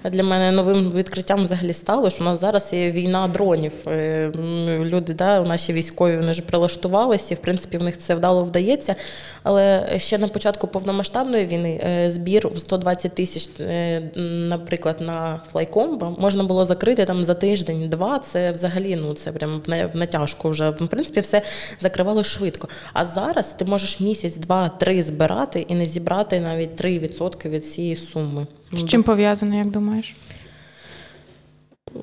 для 0.09 0.23
мене 0.23 0.51
новим 0.51 0.91
відкриттям 0.91 1.43
взагалі 1.43 1.73
стало, 1.73 2.09
що 2.09 2.23
у 2.23 2.25
нас 2.25 2.39
зараз 2.39 2.73
є 2.73 2.91
війна 2.91 3.27
дронів. 3.27 3.73
Е, 3.87 4.31
Люди, 4.79 5.13
да, 5.13 5.41
наші 5.41 5.73
військові, 5.73 6.17
вони 6.17 6.33
ж 6.33 6.41
прилаштувалися, 6.41 7.27
і 7.33 7.35
в 7.35 7.39
принципі 7.39 7.77
в 7.77 7.83
них 7.83 7.97
це 7.97 8.15
вдало 8.15 8.43
вдається. 8.43 8.95
Але 9.43 9.89
ще 9.97 10.17
на 10.17 10.27
початку 10.27 10.67
повномасштабної 10.67 11.45
війни 11.45 11.81
е, 11.85 12.11
збір 12.11 12.47
в 12.47 12.57
120 12.57 13.15
тисяч, 13.15 13.49
е, 13.59 14.01
наприклад, 14.49 15.01
на 15.01 15.41
флайкомбо 15.51 16.15
можна 16.19 16.43
було 16.43 16.65
закрити 16.65 17.05
там 17.05 17.23
за 17.23 17.33
тиждень-два. 17.33 18.19
Це 18.19 18.51
взагалі 18.51 18.95
ну 18.95 19.13
це 19.13 19.31
прям 19.31 19.61
в 19.65 19.69
не- 19.69 19.85
в 19.85 19.95
натяжку 19.95 20.49
вже. 20.49 20.69
В 20.69 20.87
принципі, 20.87 21.19
все 21.19 21.41
закривало 21.79 22.23
швидко. 22.23 22.67
А 22.93 23.05
зараз 23.05 23.53
ти 23.53 23.65
можеш 23.65 23.99
місяць, 23.99 24.35
два, 24.37 24.69
три 24.69 25.03
збирати 25.03 25.65
і 25.67 25.75
не 25.75 25.85
зібрати 25.85 26.39
навіть 26.39 26.81
3% 26.81 27.49
від 27.49 27.65
цієї 27.65 27.95
суми. 27.95 28.45
З 28.73 28.85
чим 28.85 29.03
пов'язано, 29.03 29.55
як 29.55 29.67
думаєш? 29.67 30.15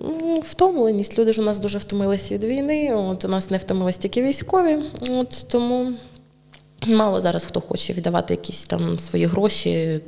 Ну, 0.01 0.41
Втомленість. 0.41 1.19
Люди 1.19 1.33
ж 1.33 1.41
у 1.41 1.45
нас 1.45 1.59
дуже 1.59 1.79
втомилися 1.79 2.35
від 2.35 2.45
війни. 2.45 2.95
От 2.95 3.25
у 3.25 3.29
нас 3.29 3.51
не 3.51 3.59
втомились 3.59 3.99
тільки 3.99 4.23
військові. 4.23 4.77
От 5.09 5.47
тому 5.51 5.93
мало 6.87 7.21
зараз 7.21 7.45
хто 7.45 7.61
хоче 7.61 7.93
віддавати 7.93 8.35
якісь 8.35 8.65
там 8.65 8.99
свої 8.99 9.27
гроші. 9.27 10.01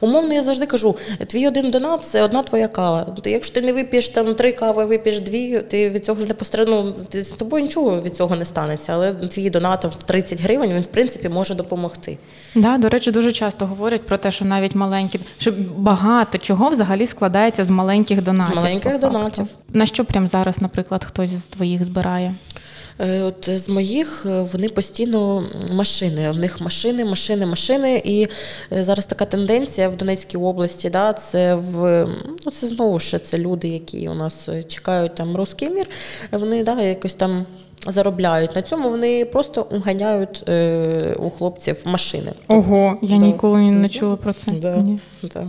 Умовно, 0.00 0.34
я 0.34 0.42
завжди 0.42 0.66
кажу: 0.66 0.96
твій 1.26 1.48
один 1.48 1.70
донат 1.70 2.04
це 2.04 2.22
одна 2.22 2.42
твоя 2.42 2.68
кава. 2.68 3.04
Ти, 3.22 3.30
якщо 3.30 3.54
ти 3.54 3.60
не 3.60 3.72
вип'єш 3.72 4.08
там 4.08 4.34
три 4.34 4.52
кави, 4.52 4.84
вип'єш 4.84 5.20
дві, 5.20 5.60
ти 5.60 5.90
від 5.90 6.04
цього 6.04 6.20
ж 6.20 6.26
не 6.26 6.34
пострадну. 6.34 6.94
З 7.12 7.28
тобою 7.28 7.64
нічого 7.64 8.00
від 8.00 8.16
цього 8.16 8.36
не 8.36 8.44
станеться. 8.44 8.92
Але 8.92 9.12
твій 9.12 9.50
донат 9.50 9.84
в 9.84 10.02
30 10.02 10.40
гривень 10.40 10.72
він 10.72 10.82
в 10.82 10.86
принципі 10.86 11.28
може 11.28 11.54
допомогти. 11.54 12.18
Да, 12.54 12.78
до 12.78 12.88
речі, 12.88 13.10
дуже 13.10 13.32
часто 13.32 13.66
говорять 13.66 14.02
про 14.02 14.18
те, 14.18 14.30
що 14.30 14.44
навіть 14.44 14.74
маленькі, 14.74 15.20
що 15.38 15.52
багато 15.76 16.38
чого 16.38 16.68
взагалі 16.68 17.06
складається 17.06 17.64
з 17.64 17.70
маленьких 17.70 18.22
донатів. 18.22 18.54
З 18.54 18.56
маленьких 18.56 18.98
донатів. 18.98 19.46
На 19.72 19.86
що 19.86 20.04
прямо 20.04 20.26
зараз, 20.26 20.60
наприклад, 20.62 21.04
хтось 21.04 21.30
з 21.30 21.44
твоїх 21.46 21.84
збирає? 21.84 22.34
Е, 23.00 23.22
От 23.22 23.48
з 23.54 23.68
моїх 23.68 24.26
е, 24.26 24.42
вони 24.42 24.68
постійно 24.68 25.44
машини. 25.72 26.30
В 26.30 26.38
них 26.38 26.60
машини, 26.60 27.04
машини, 27.04 27.46
машини. 27.46 28.02
І 28.04 28.26
е, 28.72 28.84
зараз 28.84 29.06
така 29.06 29.24
тенденція 29.24 29.88
в 29.88 29.96
Донецькій 29.96 30.38
області. 30.38 30.90
Да, 30.90 31.12
це 31.12 31.54
в 31.54 32.06
ну 32.46 32.52
це 32.52 32.66
знову 32.66 32.98
ж 32.98 33.18
це 33.18 33.38
люди, 33.38 33.68
які 33.68 34.08
у 34.08 34.14
нас 34.14 34.48
чекають 34.68 35.14
там 35.14 35.36
руський 35.36 35.70
мір. 35.70 35.86
Вони 36.32 36.62
да, 36.64 36.82
якось 36.82 37.14
там. 37.14 37.46
Заробляють 37.86 38.56
на 38.56 38.62
цьому, 38.62 38.90
вони 38.90 39.24
просто 39.24 39.66
уганяють 39.70 40.44
е, 40.48 41.16
у 41.18 41.30
хлопців 41.30 41.76
машини. 41.84 42.32
Ого, 42.48 42.98
я 43.02 43.08
Да. 43.18 43.24
ніколи 43.26 43.60
не 43.60 43.70
Не 43.70 43.88
чула 43.88 44.16
про 44.16 44.32
це. 44.32 44.50
Да. 44.50 44.76
Ні. 44.76 44.98
Да. 45.22 45.46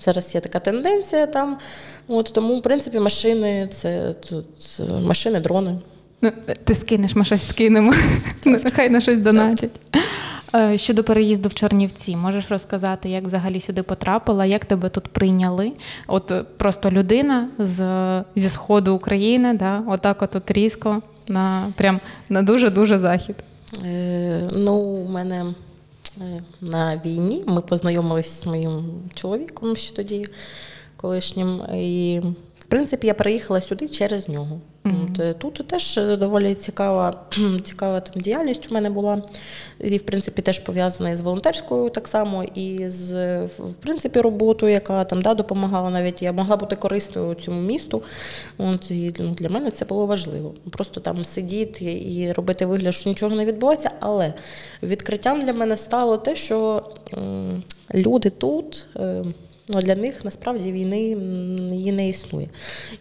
Зараз 0.00 0.34
є 0.34 0.40
така 0.40 0.58
тенденція 0.58 1.26
там. 1.26 1.58
От, 2.08 2.30
тому, 2.32 2.58
в 2.58 2.62
принципі, 2.62 2.98
машини 3.00 3.68
це, 3.72 4.14
це, 4.22 4.36
це 4.58 4.84
машини, 4.84 5.40
дрони. 5.40 5.78
Ну, 6.22 6.32
ти 6.64 6.74
скинеш, 6.74 7.14
ми 7.14 7.24
щось 7.24 7.48
скинемо. 7.48 7.94
Нехай 8.44 8.90
на 8.90 9.00
щось 9.00 9.18
донатять. 9.18 9.80
Е, 10.54 10.78
Щодо 10.78 11.04
переїзду 11.04 11.48
в 11.48 11.54
Чернівці, 11.54 12.16
можеш 12.16 12.50
розказати, 12.50 13.08
як 13.08 13.24
взагалі 13.24 13.60
сюди 13.60 13.82
потрапила, 13.82 14.46
як 14.46 14.64
тебе 14.64 14.88
тут 14.88 15.08
прийняли? 15.08 15.72
От 16.06 16.30
е, 16.30 16.42
просто 16.56 16.90
людина 16.90 17.48
з, 17.58 17.84
зі 18.36 18.48
сходу 18.48 18.94
України, 18.94 19.54
да, 19.54 19.82
отак 19.86 20.22
от, 20.22 20.36
от 20.36 20.50
різко, 20.50 21.02
на, 21.28 21.72
прям 21.76 22.00
на 22.28 22.42
дуже-дуже 22.42 22.98
захід. 22.98 23.36
Е, 23.84 24.46
ну, 24.56 24.74
у 24.74 25.08
мене 25.08 25.54
е, 26.20 26.42
на 26.60 27.00
війні 27.04 27.44
ми 27.46 27.60
познайомилися 27.60 28.42
з 28.42 28.46
моїм 28.46 28.84
чоловіком 29.14 29.76
ще 29.76 29.96
тоді, 29.96 30.26
колишнім. 30.96 31.62
І, 31.74 32.20
в 32.58 32.64
принципі, 32.64 33.06
я 33.06 33.14
приїхала 33.14 33.60
сюди 33.60 33.88
через 33.88 34.28
нього. 34.28 34.60
Е, 35.18 35.34
тут 35.34 35.64
теж 35.66 35.98
е, 35.98 36.16
доволі 36.16 36.54
цікава, 36.54 37.14
цікава 37.64 38.00
там 38.00 38.22
діяльність 38.22 38.70
у 38.70 38.74
мене 38.74 38.90
була. 38.90 39.22
І, 39.80 39.96
в 39.96 40.02
принципі, 40.02 40.42
теж 40.42 40.58
пов'язана 40.58 41.16
з 41.16 41.20
волонтерською 41.20 41.90
так 41.90 42.08
само, 42.08 42.44
і 42.44 42.88
з 42.88 43.42
в 43.44 43.74
принципі, 43.80 44.20
роботою, 44.20 44.72
яка 44.72 45.04
там 45.04 45.22
да, 45.22 45.34
допомагала 45.34 45.90
навіть. 45.90 46.22
Я 46.22 46.32
могла 46.32 46.56
бути 46.56 46.76
корисною 46.76 47.34
цьому 47.34 47.60
місту. 47.60 48.02
От, 48.58 48.90
і 48.90 49.14
ну, 49.18 49.30
для 49.30 49.48
мене 49.48 49.70
це 49.70 49.84
було 49.84 50.06
важливо. 50.06 50.54
Просто 50.70 51.00
там 51.00 51.24
сидіти 51.24 51.84
і 51.84 52.32
робити 52.32 52.66
вигляд, 52.66 52.94
що 52.94 53.10
нічого 53.10 53.36
не 53.36 53.44
відбувається. 53.44 53.90
Але 54.00 54.34
відкриттям 54.82 55.44
для 55.44 55.52
мене 55.52 55.76
стало 55.76 56.16
те, 56.16 56.36
що 56.36 56.82
люди 57.94 58.30
тут. 58.30 58.86
Ну, 59.68 59.82
для 59.82 59.94
них 59.94 60.24
насправді 60.24 60.72
війни 60.72 61.00
її 61.70 61.92
не 61.92 62.08
існує. 62.08 62.48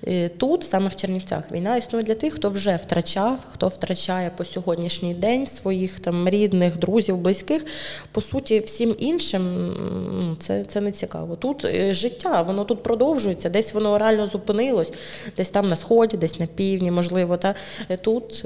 Е, 0.07 0.29
Тут, 0.29 0.63
саме 0.63 0.87
в 0.87 0.95
Чернівцях, 0.95 1.51
війна 1.51 1.77
існує 1.77 2.03
для 2.03 2.15
тих, 2.15 2.33
хто 2.33 2.49
вже 2.49 2.75
втрачав, 2.75 3.39
хто 3.51 3.67
втрачає 3.67 4.31
по 4.37 4.45
сьогоднішній 4.45 5.13
день 5.13 5.47
своїх 5.47 5.99
там 5.99 6.29
рідних, 6.29 6.77
друзів, 6.77 7.17
близьких. 7.17 7.65
По 8.11 8.21
суті, 8.21 8.59
всім 8.59 8.95
іншим 8.99 10.37
це, 10.39 10.63
це 10.63 10.81
не 10.81 10.91
цікаво. 10.91 11.35
Тут 11.35 11.65
е, 11.65 11.93
життя, 11.93 12.41
воно 12.41 12.65
тут 12.65 12.83
продовжується, 12.83 13.49
десь 13.49 13.73
воно 13.73 13.97
реально 13.97 14.27
зупинилось, 14.27 14.93
десь 15.37 15.49
там 15.49 15.67
на 15.67 15.75
сході, 15.75 16.17
десь 16.17 16.39
на 16.39 16.47
півдні, 16.47 16.91
можливо. 16.91 17.37
Та 17.37 17.55
Е, 17.89 17.97
тут. 17.97 18.45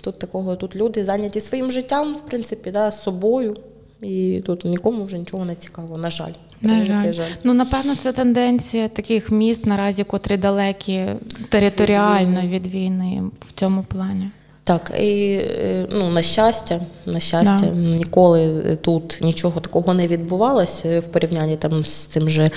Тут 0.00 0.18
такого, 0.18 0.56
тут 0.56 0.76
люди 0.76 1.04
зайняті 1.04 1.40
своїм 1.40 1.70
життям, 1.70 2.14
в 2.14 2.20
принципі, 2.20 2.70
да, 2.70 2.92
собою. 2.92 3.56
І 4.02 4.42
тут 4.46 4.64
нікому 4.64 5.04
вже 5.04 5.18
нічого 5.18 5.44
не 5.44 5.54
цікаво, 5.54 5.98
на 5.98 6.10
жаль. 6.10 6.32
На 6.60 6.84
жаль. 6.84 7.12
жаль. 7.12 7.30
Ну, 7.44 7.54
напевно, 7.54 7.96
це 7.96 8.12
тенденція 8.12 8.88
таких 8.88 9.30
міст 9.30 9.66
наразі, 9.66 10.04
котрі 10.04 10.36
далекі 10.36 11.06
територіально 11.48 12.40
Від 12.40 12.50
від 12.50 12.66
війни 12.66 13.22
в 13.48 13.52
цьому 13.52 13.82
плані. 13.82 14.30
Так, 14.64 14.92
і 15.00 15.32
е, 15.34 15.86
ну, 15.92 16.10
на 16.10 16.22
щастя, 16.22 16.80
на 17.06 17.20
щастя, 17.20 17.58
Да. 17.60 17.66
ніколи 17.74 18.62
тут 18.80 19.18
нічого 19.22 19.60
такого 19.60 19.94
не 19.94 20.06
відбувалося 20.06 21.00
в 21.00 21.06
порівнянні 21.06 21.56
там 21.56 21.84
з 21.84 22.06
тим 22.06 22.30
же 22.30 22.50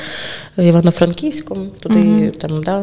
Івано-Франківськом. 0.57 1.67
Туди 1.79 1.99
Мгм. 1.99 2.31
там 2.31 2.63
да, 2.63 2.79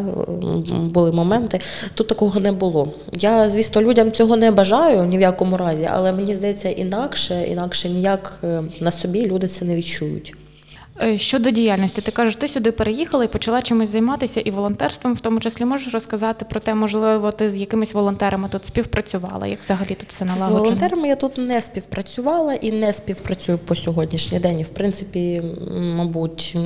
були 0.77 1.13
моменти. 1.13 1.61
Тут 1.95 2.09
такого 2.09 2.41
не 2.41 2.53
було. 2.53 2.89
Я, 3.13 3.49
звісно, 3.49 3.83
людям 3.83 4.13
цього 4.13 4.37
не 4.37 4.51
бажаю 4.51 5.05
ні 5.05 5.19
в 5.19 5.21
якому 5.21 5.57
разі, 5.57 5.89
але 5.93 6.13
мені 6.13 6.35
здається, 6.35 6.69
інакше, 6.69 7.47
інакше 7.51 7.89
ніяк 7.89 8.41
е, 8.45 8.63
на 8.81 8.91
собі 8.91 9.27
люди 9.27 9.47
це 9.49 9.65
не 9.65 9.77
відчують. 9.77 10.35
Е, 11.03 11.19
Щодо 11.19 11.51
діяльності, 11.51 12.01
ти 12.01 12.11
кажеш, 12.11 12.37
ти 12.37 12.49
сюди 12.49 12.73
переїхала 12.73 13.25
і 13.25 13.29
почала 13.29 13.63
чимось 13.63 13.91
займатися 13.91 14.41
і 14.41 14.51
волонтерством, 14.51 15.15
в 15.15 15.21
тому 15.21 15.41
числі 15.41 15.65
можеш 15.65 15.95
розказати 15.95 16.45
про 16.51 16.61
те, 16.61 16.75
можливо, 16.75 17.33
ти 17.33 17.51
з 17.51 17.57
якимись 17.57 17.95
волонтерами 17.95 18.49
тут 18.49 18.67
співпрацювала, 18.67 19.47
як 19.47 19.61
взагалі 19.61 19.95
тут 19.95 20.09
все 20.09 20.27
З 20.39 20.51
волонтерами 20.51 21.09
я 21.09 21.17
тут 21.17 21.39
не 21.39 21.61
співпрацювала 21.61 22.55
і 22.55 22.73
не 22.73 22.93
співпрацюю 22.93 23.59
по 23.59 23.75
сьогоднішній 23.75 24.39
день. 24.39 24.61
І, 24.61 24.63
в 24.63 24.69
принципі, 24.69 25.43
мабуть, 25.97 26.57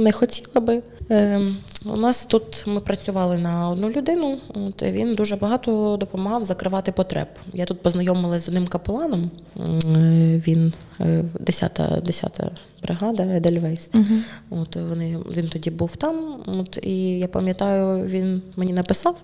не 0.00 0.12
хотіла 0.12 0.60
би. 0.60 0.82
Ем, 1.08 1.56
У 1.84 1.96
нас 1.96 2.26
тут 2.26 2.64
ми 2.66 2.80
працювали 2.80 3.38
на 3.38 3.70
одну 3.70 3.90
людину. 3.90 4.38
От 4.54 4.82
він 4.82 5.14
дуже 5.14 5.36
багато 5.36 5.96
допомагав 6.00 6.44
закривати 6.44 6.92
потреб. 6.92 7.26
Я 7.52 7.64
тут 7.64 7.82
познайомилася 7.82 8.44
з 8.44 8.48
одним 8.48 8.66
капеланом. 8.66 9.30
Е, 9.56 10.42
Він 10.46 10.72
10-та, 11.00 11.82
10-та 11.88 12.50
бригада 12.82 13.22
Едельвейс. 13.22 13.90
Мгм. 13.92 14.24
От 14.50 14.76
вони 14.76 15.18
він 15.36 15.48
тоді 15.48 15.70
був 15.70 15.96
там. 15.96 16.42
От 16.46 16.78
і 16.82 17.18
я 17.18 17.28
пам'ятаю, 17.28 18.06
він 18.06 18.42
мені 18.56 18.72
написав. 18.72 19.16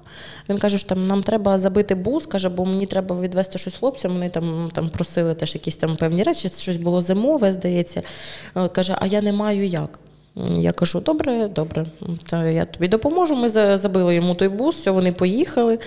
Він 0.48 0.58
каже, 0.58 0.78
що 0.78 0.88
там 0.88 1.06
нам 1.06 1.22
треба 1.22 1.58
забити 1.58 1.94
бус, 1.94 2.26
каже, 2.26 2.48
бо 2.48 2.64
мені 2.64 2.86
треба 2.86 3.20
відвести 3.20 3.58
щось 3.58 3.76
хлопцям. 3.76 4.12
Вони 4.12 4.30
там, 4.30 4.70
там 4.72 4.88
просили 4.88 5.34
теж 5.34 5.54
якісь 5.54 5.76
там 5.76 5.96
певні 5.96 6.22
речі, 6.22 6.48
щось 6.58 6.76
було 6.76 7.02
зимове, 7.02 7.52
здається. 7.52 8.02
От, 8.54 8.72
каже, 8.72 8.96
а 9.00 9.06
я 9.06 9.22
не 9.22 9.32
маю 9.32 9.66
як. 9.66 9.98
Я 10.56 10.72
кажу, 10.72 11.00
добре, 11.00 11.48
добре, 11.48 11.86
та 12.26 12.46
я 12.48 12.64
тобі 12.64 12.88
допоможу. 12.88 13.36
Ми 13.36 13.48
забили 13.78 14.14
йому 14.14 14.34
той 14.34 14.48
бус, 14.48 14.76
все, 14.76 14.90
вони 14.90 15.12
поїхали. 15.12 15.78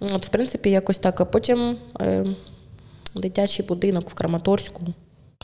От, 0.00 0.26
в 0.26 0.28
принципі, 0.28 0.70
якось 0.70 0.98
так. 0.98 1.20
А 1.20 1.24
потім 1.24 1.76
е, 2.00 2.26
дитячий 3.14 3.66
будинок 3.66 4.10
в 4.10 4.14
Краматорську, 4.14 4.82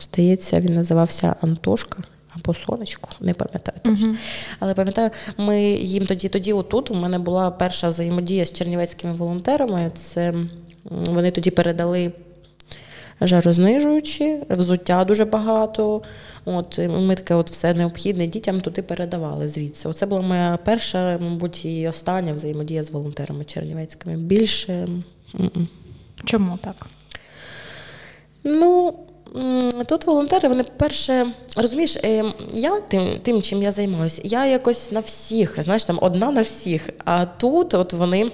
здається, 0.01 0.59
він 0.59 0.73
називався 0.73 1.35
Антошка 1.41 2.03
або 2.35 2.53
Сонечко, 2.53 3.09
не 3.19 3.33
пам'ятаю 3.33 3.77
точно. 3.83 4.07
Мгм. 4.07 4.17
Але 4.59 4.73
пам'ятаю, 4.73 5.09
ми 5.37 5.61
їм 5.71 6.05
тоді, 6.05 6.29
тоді 6.29 6.53
отут 6.53 6.91
у 6.91 6.93
мене 6.93 7.19
була 7.19 7.51
перша 7.51 7.89
взаємодія 7.89 8.45
з 8.45 8.51
чернівецькими 8.51 9.13
волонтерами. 9.13 9.91
Це 9.95 10.33
вони 10.83 11.31
тоді 11.31 11.51
передали 11.51 12.11
жарознижуючі, 13.27 14.37
взуття 14.49 15.05
дуже 15.05 15.25
багато. 15.25 16.01
От 16.45 16.77
ми 16.77 17.15
таке, 17.15 17.35
от 17.35 17.51
все 17.51 17.73
необхідне 17.73 18.27
дітям 18.27 18.61
туди 18.61 18.81
передавали 18.81 19.47
звідси. 19.47 19.89
Оце 19.89 20.05
була 20.05 20.21
моя 20.21 20.59
перша, 20.65 21.17
мабуть, 21.21 21.65
і 21.65 21.87
остання 21.87 22.33
взаємодія 22.33 22.83
з 22.83 22.91
волонтерами 22.91 23.45
чернівецькими. 23.45 24.17
Більше. 24.17 24.87
Чому 26.25 26.57
так? 26.63 26.87
Ну, 28.43 28.93
тут 29.85 30.05
волонтери, 30.05 30.49
вони 30.49 30.63
перше, 30.63 31.27
розумієш, 31.57 31.97
е, 32.03 32.23
я 32.53 32.79
тим, 32.79 33.19
тим, 33.21 33.41
чим 33.41 33.63
я 33.63 33.71
займаюся, 33.71 34.21
я 34.25 34.45
якось 34.45 34.91
на 34.91 34.99
всіх, 34.99 35.63
знаєш, 35.63 35.85
там 35.85 35.99
одна 36.01 36.31
на 36.31 36.41
всіх. 36.41 36.89
А 37.05 37.25
тут 37.25 37.73
от 37.73 37.93
вони. 37.93 38.31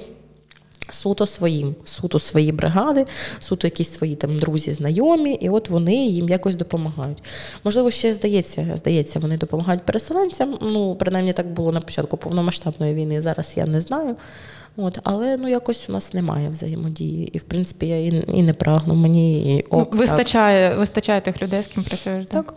Суто 0.92 1.26
своїм, 1.26 1.76
суто 1.86 2.20
свої 2.20 2.52
бригади, 2.52 3.06
суто 3.40 3.68
якісь 3.68 3.94
свої 3.94 4.16
там 4.16 4.40
друзі, 4.40 4.74
знайомі, 4.74 5.34
і 5.34 5.50
от 5.50 5.70
вони 5.70 5.96
їм 5.96 6.30
якось 6.30 6.56
допомагають. 6.56 7.24
Можливо, 7.64 7.92
ще 7.92 8.14
здається, 8.14 8.72
здається, 8.76 9.20
вони 9.20 9.38
допомагають 9.38 9.86
переселенцям. 9.86 10.58
Ну, 10.62 10.96
принаймні 10.96 11.34
так 11.34 11.48
було 11.48 11.72
на 11.72 11.82
початку 11.82 12.18
повномасштабної 12.18 12.94
війни. 12.94 13.22
Зараз 13.22 13.54
я 13.56 13.66
не 13.66 13.82
знаю. 13.82 14.16
От, 14.78 15.00
але 15.04 15.38
ну 15.38 15.48
якось 15.48 15.90
у 15.90 15.92
нас 15.92 16.14
немає 16.14 16.50
взаємодії. 16.50 17.28
І 17.28 17.38
в 17.38 17.44
принципі 17.44 17.88
я 17.88 18.00
і, 18.00 18.24
і 18.34 18.44
не 18.44 18.54
прагну. 18.54 18.96
Мені 18.96 19.56
і 19.56 19.66
Ну, 19.72 19.80
ок, 19.80 19.90
так. 19.90 20.00
вистачає, 20.00 20.76
вистачає 20.76 21.22
тих 21.22 21.42
людей, 21.42 21.64
з 21.64 21.68
ким 21.68 21.84
працюєш. 21.84 22.28
да? 22.28 22.38
Так. 22.38 22.54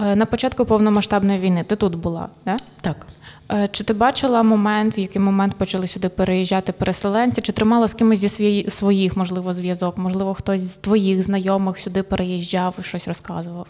Е, 0.00 0.16
На 0.16 0.26
початку 0.26 0.64
повномасштабної 0.64 1.38
війни 1.40 1.64
ти 1.68 1.76
тут 1.76 1.94
була, 1.94 2.28
да? 2.44 2.56
Так. 2.80 3.06
Е, 3.52 3.68
Чи 3.72 3.84
ти 3.84 3.92
бачила 3.94 4.42
момент, 4.42 4.98
в 4.98 5.00
який 5.00 5.22
момент 5.22 5.54
почали 5.54 5.86
сюди 5.86 6.08
переїжджати 6.08 6.72
переселенці? 6.72 7.42
Чи 7.42 7.52
тримала 7.52 7.88
з 7.88 7.94
кимось 7.94 8.18
зі 8.18 8.28
свої- 8.28 8.70
своїх, 8.70 9.16
можливо, 9.16 9.54
зв'язок? 9.54 9.98
Можливо, 9.98 10.34
хтось 10.34 10.60
з 10.60 10.76
твоїх 10.76 11.22
знайомих 11.22 11.78
сюди 11.78 12.02
переїжджав 12.02 12.74
і 12.80 12.82
щось 12.82 13.08
розказував? 13.08 13.66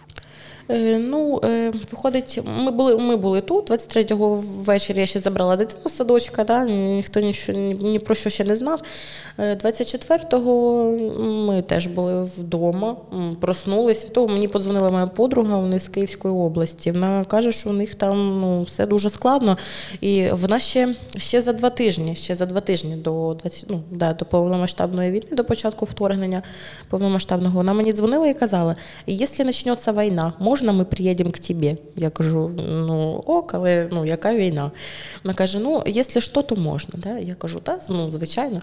Е, 0.68 0.98
ну, 0.98 1.40
е, 1.44 1.72
виходить, 1.90 2.40
ми 2.58 2.70
були, 2.70 2.96
ми 2.96 3.16
були 3.16 3.40
тут. 3.40 3.70
23-го 3.70 4.34
ввечері 4.34 5.00
я 5.00 5.06
ще 5.06 5.20
забрала 5.20 5.56
дитину 5.56 5.80
з 5.86 5.96
садочка, 5.96 6.44
да, 6.44 6.64
ніхто 6.64 7.20
нічого, 7.20 7.58
ні, 7.58 7.98
про 7.98 8.14
що 8.14 8.30
ще 8.30 8.44
не 8.44 8.56
знав. 8.56 8.82
Е, 9.38 9.54
24-го 9.54 10.82
ми 11.46 11.62
теж 11.62 11.86
були 11.86 12.22
вдома, 12.22 12.96
проснулись. 13.40 14.04
Того 14.04 14.28
мені 14.28 14.48
подзвонила 14.48 14.90
моя 14.90 15.06
подруга, 15.06 15.56
вони 15.56 15.80
з 15.80 15.88
Київської 15.88 16.34
області. 16.34 16.90
Вона 16.92 17.24
каже, 17.24 17.52
що 17.52 17.70
у 17.70 17.72
них 17.72 17.94
там 17.94 18.40
ну, 18.40 18.62
все 18.62 18.86
дуже 18.86 19.10
складно. 19.10 19.56
І 20.00 20.28
вона 20.32 20.58
ще, 20.58 20.94
ще 21.16 21.42
за 21.42 21.52
два 21.52 21.70
тижні, 21.70 22.16
ще 22.16 22.34
за 22.34 22.46
два 22.46 22.60
тижні 22.60 22.96
до 22.96 23.36
20, 23.40 23.64
ну, 23.68 23.82
да, 23.90 24.12
до 24.12 24.24
повномасштабної 24.24 25.10
війни, 25.10 25.26
до 25.32 25.44
початку 25.44 25.84
вторгнення 25.84 26.42
повномасштабного, 26.88 27.54
вона 27.54 27.72
мені 27.72 27.92
дзвонила 27.92 28.26
і 28.26 28.34
казала: 28.34 28.76
якщо 29.06 29.44
почнеться 29.44 29.92
війна, 29.92 30.32
можна 30.52 30.72
ми 30.72 30.84
приїдемо 30.84 31.30
к 31.30 31.38
тебе? 31.38 31.76
Я 31.96 32.10
кажу, 32.10 32.50
ну 32.68 33.22
ок, 33.26 33.54
але 33.54 33.88
ну, 33.92 34.06
яка 34.06 34.34
війна? 34.34 34.70
Вона 35.24 35.34
каже: 35.34 35.58
ну, 35.58 35.82
якщо 35.86 36.20
що, 36.20 36.42
то 36.42 36.56
можна. 36.56 36.94
Да? 36.96 37.18
Я 37.18 37.34
кажу, 37.34 37.60
так, 37.60 37.80
ну, 37.88 38.12
звичайно. 38.12 38.60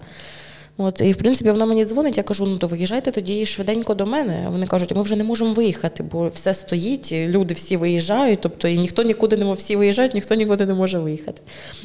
От, 0.76 1.00
і 1.00 1.12
в 1.12 1.16
принципі 1.16 1.50
вона 1.50 1.66
мені 1.66 1.84
дзвонить, 1.84 2.16
я 2.16 2.22
кажу, 2.22 2.46
ну 2.46 2.58
то 2.58 2.66
виїжджайте 2.66 3.10
тоді 3.10 3.46
швиденько 3.46 3.94
до 3.94 4.06
мене. 4.06 4.46
Вони 4.50 4.66
кажуть, 4.66 4.94
ми 4.94 5.02
вже 5.02 5.16
не 5.16 5.24
можемо 5.24 5.52
виїхати, 5.52 6.02
бо 6.02 6.28
все 6.28 6.54
стоїть, 6.54 7.12
люди 7.12 7.54
всі 7.54 7.76
виїжджають, 7.76 8.40
тобто 8.42 8.68
і 8.68 8.78
ніхто 8.78 9.02
нікуди 9.02 9.36
не 9.36 9.44
може, 9.44 9.58
всі 9.58 9.76
виїжджають, 9.76 10.14
ніхто 10.14 10.34
нікуди 10.34 10.66
не 10.66 10.74
може 10.74 10.98
виїхати. 10.98 11.42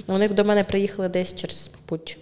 Вони 0.08 0.30
до 0.30 0.46
мене 0.46 0.64
приїхали 0.64 1.10
десь 1.10 1.36
через, 1.36 1.70
мабуть, 1.90 2.18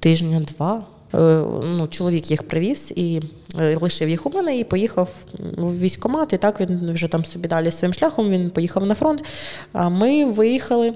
тижня-два. 0.00 0.86
Е, 1.14 1.44
Ну, 1.64 1.86
чоловік 1.86 2.30
їх 2.30 2.42
привіз 2.42 2.92
і 2.96 3.20
е, 3.58 3.76
лишив 3.80 4.08
їх 4.08 4.26
у 4.26 4.30
мене 4.30 4.58
і 4.58 4.64
поїхав 4.64 5.10
в 5.56 5.80
військкомат. 5.80 6.32
І 6.32 6.36
так 6.36 6.60
він 6.60 6.92
вже 6.92 7.08
там 7.08 7.24
собі 7.24 7.48
далі 7.48 7.70
своїм 7.70 7.94
шляхом 7.94 8.30
він 8.30 8.50
поїхав 8.50 8.86
на 8.86 8.94
фронт. 8.94 9.24
А 9.72 9.88
ми 9.88 10.24
виїхали. 10.24 10.94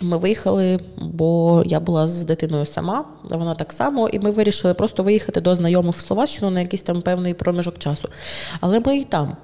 Ми 0.00 0.16
виїхали, 0.16 0.80
бо 0.96 1.62
я 1.66 1.80
була 1.80 2.08
з 2.08 2.24
дитиною 2.24 2.66
сама, 2.66 3.04
вона 3.30 3.54
так 3.54 3.72
само, 3.72 4.08
і 4.08 4.18
ми 4.18 4.30
вирішили 4.30 4.74
просто 4.74 5.02
виїхати 5.02 5.40
до 5.40 5.54
знайомих 5.54 5.96
в 5.96 6.00
Словаччину 6.00 6.50
на 6.50 6.60
якийсь 6.60 6.82
там 6.82 7.02
певний 7.02 7.34
проміжок 7.34 7.78
часу. 7.78 8.08
Але 8.60 8.80
ми 8.86 8.96
і 8.96 9.04
там. 9.04 9.36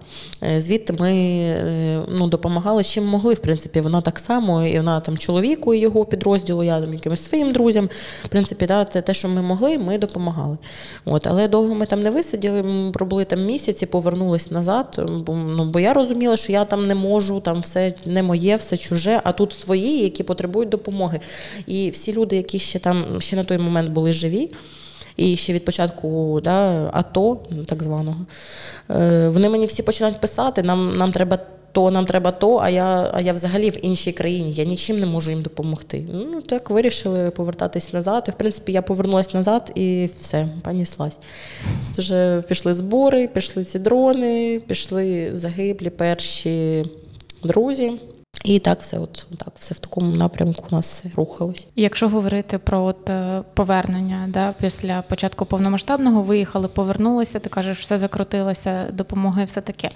Е, 0.42 0.60
Звідти 0.60 0.92
ми 0.92 1.12
е, 1.12 2.02
ну, 2.08 2.28
допомагали 2.28 2.84
чим 2.84 3.06
могли, 3.06 3.34
в 3.34 3.38
принципі, 3.38 3.80
вона 3.80 4.00
так 4.00 4.18
само, 4.18 4.66
і 4.66 4.76
вона 4.76 5.00
там 5.00 5.18
чоловіку 5.18 5.74
і 5.74 5.78
його 5.78 6.04
підрозділу, 6.04 6.62
я 6.62 6.80
там 6.80 6.94
якимось 6.94 7.24
своїм 7.24 7.52
друзям. 7.52 7.88
В 8.24 8.28
принципі, 8.28 8.66
да, 8.66 8.84
те, 8.84 9.14
що 9.14 9.28
ми 9.28 9.42
могли, 9.42 9.78
ми 9.78 9.98
допомагали. 9.98 10.58
От, 11.04 11.26
але 11.26 11.48
довго 11.48 11.74
ми 11.74 11.86
там 11.86 12.02
не 12.02 12.10
висиділи, 12.10 12.62
ми 12.62 12.90
пробули 12.90 13.24
там 13.24 13.50
і 13.50 13.86
повернулись 13.86 14.50
назад. 14.50 15.00
Бо, 15.26 15.34
ну, 15.34 15.64
бо 15.64 15.80
я 15.80 15.94
розуміла, 15.94 16.36
що 16.36 16.52
я 16.52 16.64
там 16.64 16.86
не 16.86 16.94
можу, 16.94 17.40
там 17.40 17.60
все 17.60 17.94
не 18.06 18.22
моє, 18.22 18.56
все 18.56 18.76
чуже, 18.76 19.20
а 19.24 19.32
тут 19.32 19.52
свої, 19.52 20.02
які 20.02 20.22
потребують 20.40 20.68
допомоги. 20.68 21.20
І 21.66 21.90
всі 21.90 22.12
люди, 22.12 22.36
які 22.36 22.58
ще 22.58 22.78
там 22.78 23.20
ще 23.20 23.36
на 23.36 23.44
той 23.44 23.58
момент 23.58 23.90
були 23.90 24.12
живі. 24.12 24.50
І 25.16 25.36
ще 25.36 25.52
від 25.52 25.64
початку 25.64 26.40
да, 26.44 26.90
АТО, 26.92 27.38
так 27.66 27.82
званого, 27.82 28.26
е, 28.90 29.28
вони 29.28 29.48
мені 29.48 29.66
всі 29.66 29.82
починають 29.82 30.20
писати, 30.20 30.62
нам, 30.62 30.96
нам 30.96 31.12
треба 31.12 31.38
то, 31.72 31.90
нам 31.90 32.06
треба 32.06 32.30
то, 32.30 32.56
а 32.56 32.70
я, 32.70 33.10
а 33.14 33.20
я 33.20 33.32
взагалі 33.32 33.70
в 33.70 33.86
іншій 33.86 34.12
країні, 34.12 34.52
я 34.52 34.64
нічим 34.64 35.00
не 35.00 35.06
можу 35.06 35.30
їм 35.30 35.42
допомогти. 35.42 36.04
Ну 36.12 36.42
так 36.42 36.70
вирішили 36.70 37.30
повертатись 37.30 37.92
назад. 37.92 38.24
І 38.28 38.30
в 38.30 38.34
принципі 38.34 38.72
я 38.72 38.82
повернулася 38.82 39.30
назад 39.34 39.72
і 39.74 40.08
все, 40.20 40.48
поніслась. 40.62 41.18
Це 41.92 42.02
вже 42.02 42.42
пішли 42.48 42.74
збори, 42.74 43.28
пішли 43.28 43.64
ці 43.64 43.78
дрони, 43.78 44.60
пішли 44.66 45.30
загиблі 45.34 45.90
перші 45.90 46.84
друзі. 47.42 47.92
І 48.44 48.58
так 48.58 48.80
все, 48.80 48.98
от 48.98 49.26
так, 49.36 49.52
все 49.58 49.74
в 49.74 49.78
такому 49.78 50.16
напрямку 50.16 50.64
у 50.70 50.74
нас 50.74 51.04
рухалось. 51.16 51.66
Якщо 51.76 52.08
говорити 52.08 52.58
про 52.58 52.84
от 52.84 53.10
е, 53.10 53.42
повернення, 53.54 54.26
да, 54.28 54.54
після 54.60 55.02
початку 55.02 55.44
повномасштабного 55.44 56.22
виїхали, 56.22 56.68
повернулися, 56.68 57.38
ти 57.38 57.48
кажеш, 57.48 57.80
все 57.80 57.98
закрутилося, 57.98 58.86
допомоги, 58.92 59.44
все 59.44 59.60
таке. 59.60 59.90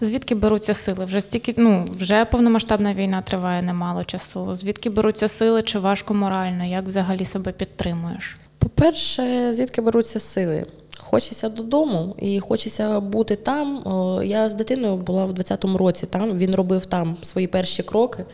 Звідки 0.00 0.34
беруться 0.34 0.74
сили? 0.74 1.04
Вже 1.04 1.20
стільки, 1.20 1.54
ну 1.58 1.84
вже 1.98 2.24
повномасштабна 2.24 2.94
війна 2.94 3.22
триває 3.22 3.62
немало 3.62 4.04
часу. 4.04 4.54
Звідки 4.54 4.90
беруться 4.90 5.28
сили? 5.28 5.62
Чи 5.62 5.78
важко 5.78 6.14
морально? 6.14 6.64
Як 6.64 6.86
взагалі 6.86 7.24
себе 7.24 7.52
підтримуєш? 7.52 8.36
По-перше, 8.58 9.54
звідки 9.54 9.80
беруться 9.82 10.20
сили? 10.20 10.66
Хочеться 11.10 11.48
додому 11.48 12.14
і 12.18 12.40
хочеться 12.40 13.00
бути 13.00 13.36
там. 13.36 13.82
Я 14.24 14.48
з 14.48 14.54
дитиною 14.54 14.96
була 14.96 15.24
в 15.24 15.32
20-му 15.32 15.78
році 15.78 16.06
там, 16.06 16.38
він 16.38 16.54
робив 16.54 16.86
там 16.86 17.16
свої 17.22 17.46
перші 17.46 17.82
кроки. 17.82 18.24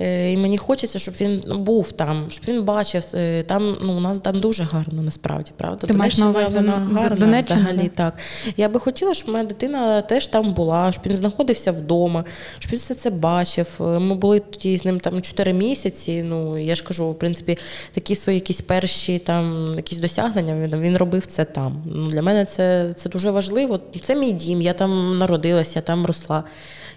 Е, 0.00 0.32
І 0.32 0.36
мені 0.36 0.58
хочеться, 0.58 0.98
щоб 0.98 1.14
він 1.20 1.42
був 1.58 1.92
там, 1.92 2.24
щоб 2.28 2.44
він 2.48 2.62
бачив. 2.62 3.04
е, 3.14 3.42
Там 3.42 3.76
ну 3.82 3.96
у 3.96 4.00
нас 4.00 4.18
там 4.18 4.40
дуже 4.40 4.62
гарно, 4.62 5.02
насправді, 5.02 5.52
правда. 5.56 5.86
Ти 5.86 5.94
маєш 5.94 6.18
на 6.18 6.28
увазі, 6.30 6.56
вона 6.56 6.86
ну, 6.90 7.00
гарна 7.00 7.16
Донеччина, 7.16 7.60
взагалі 7.60 7.88
так. 7.88 8.14
Я 8.56 8.68
би 8.68 8.80
хотіла, 8.80 9.14
щоб 9.14 9.28
моя 9.30 9.44
дитина 9.44 10.02
теж 10.02 10.26
там 10.26 10.52
була, 10.52 10.92
щоб 10.92 11.04
він 11.06 11.16
знаходився 11.16 11.72
вдома, 11.72 12.24
щоб 12.58 12.72
він 12.72 12.78
все 12.78 12.94
це 12.94 13.10
бачив. 13.10 13.76
Ми 13.80 14.14
були 14.14 14.40
тоді 14.40 14.78
з 14.78 14.84
ним 14.84 15.00
там 15.00 15.22
4 15.22 15.52
місяці. 15.52 16.22
Ну 16.22 16.58
я 16.58 16.74
ж 16.74 16.84
кажу, 16.84 17.10
в 17.10 17.18
принципі, 17.18 17.58
такі 17.92 18.14
свої 18.16 18.36
якісь 18.38 18.60
перші 18.60 19.18
там 19.18 19.72
якісь 19.76 19.98
досягнення. 19.98 20.54
Він 20.54 20.80
він 20.80 20.96
робив 20.96 21.26
це 21.26 21.44
там. 21.44 21.82
Ну 21.86 22.10
для 22.10 22.22
мене 22.22 22.44
це, 22.44 22.94
це 22.96 23.08
дуже 23.08 23.30
важливо. 23.30 23.80
Це 24.02 24.14
мій 24.16 24.32
дім. 24.32 24.62
Я 24.62 24.72
там 24.72 25.18
народилася, 25.18 25.72
я 25.78 25.82
там 25.82 26.06
росла. 26.06 26.44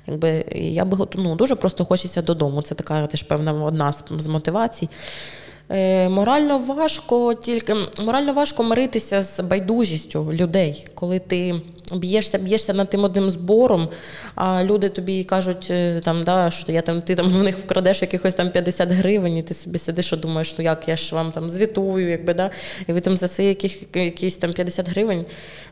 Якби 0.07 0.45
я 0.55 0.85
би 0.85 1.07
ну, 1.15 1.35
дуже 1.35 1.55
просто 1.55 1.85
хочеться 1.85 2.21
додому. 2.21 2.61
Це 2.61 2.75
така 2.75 2.88
теж 3.07 3.23
певна 3.23 3.53
одна 3.53 3.93
з, 4.19 4.27
мотивацій. 4.27 4.89
Е, 5.71 6.09
морально 6.09 6.57
важко 6.57 7.33
тільки 7.33 7.75
морально 8.01 8.33
важко 8.33 8.63
миритися 8.63 9.23
з 9.23 9.39
байдужістю 9.39 10.33
людей, 10.33 10.87
коли 10.93 11.19
ти 11.19 11.55
б'єшся, 11.95 12.37
б'єшся 12.37 12.73
над 12.73 12.89
тим 12.89 13.03
одним 13.03 13.29
збором, 13.29 13.89
а 14.35 14.63
люди 14.63 14.89
тобі 14.89 15.23
кажуть, 15.23 15.67
е, 15.71 16.01
там, 16.03 16.23
да, 16.23 16.51
що 16.51 16.71
я 16.71 16.81
там, 16.81 17.01
ти 17.01 17.15
там 17.15 17.25
в 17.25 17.43
них 17.43 17.57
вкрадеш 17.57 18.01
якихось 18.01 18.35
там 18.35 18.49
50 18.49 18.91
гривень, 18.91 19.37
і 19.37 19.43
ти 19.43 19.53
собі 19.53 19.77
сидиш 19.77 20.13
і 20.13 20.15
думаєш, 20.15 20.55
ну 20.57 20.63
як 20.63 20.87
я 20.87 20.97
ж 20.97 21.15
вам 21.15 21.31
там 21.31 21.49
звітую, 21.49 22.09
якби, 22.09 22.33
да, 22.33 22.49
і 22.87 22.93
ви 22.93 22.99
там 23.01 23.17
за 23.17 23.27
свої 23.27 23.49
яких, 23.49 23.95
якісь 23.95 24.37
там 24.37 24.53
50 24.53 24.89
гривень. 24.89 25.25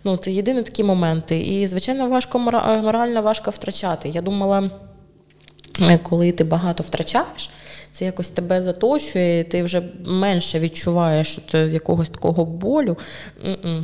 Ну, 0.04 0.18
це 0.18 0.32
єдині 0.32 0.64
такі 0.64 0.84
моменти. 0.84 1.40
І, 1.40 1.68
звичайно, 1.68 2.08
важко 2.08 2.40
морально 2.40 3.22
важко 3.22 3.52
втрачати. 3.52 4.10
Я 4.10 4.22
думала, 4.22 4.70
коли 6.04 6.32
ти 6.32 6.44
багато 6.44 6.84
втрачаєш, 6.84 7.50
це 7.92 8.06
якось 8.06 8.30
тебе 8.30 8.62
заточує, 8.62 9.44
ти 9.44 9.64
вже 9.64 9.82
менше 10.06 10.60
відчуваєш 10.60 11.38
от 11.38 11.56
е, 11.56 11.68
якогось 11.68 12.10
такого 12.10 12.46
болю. 12.46 12.98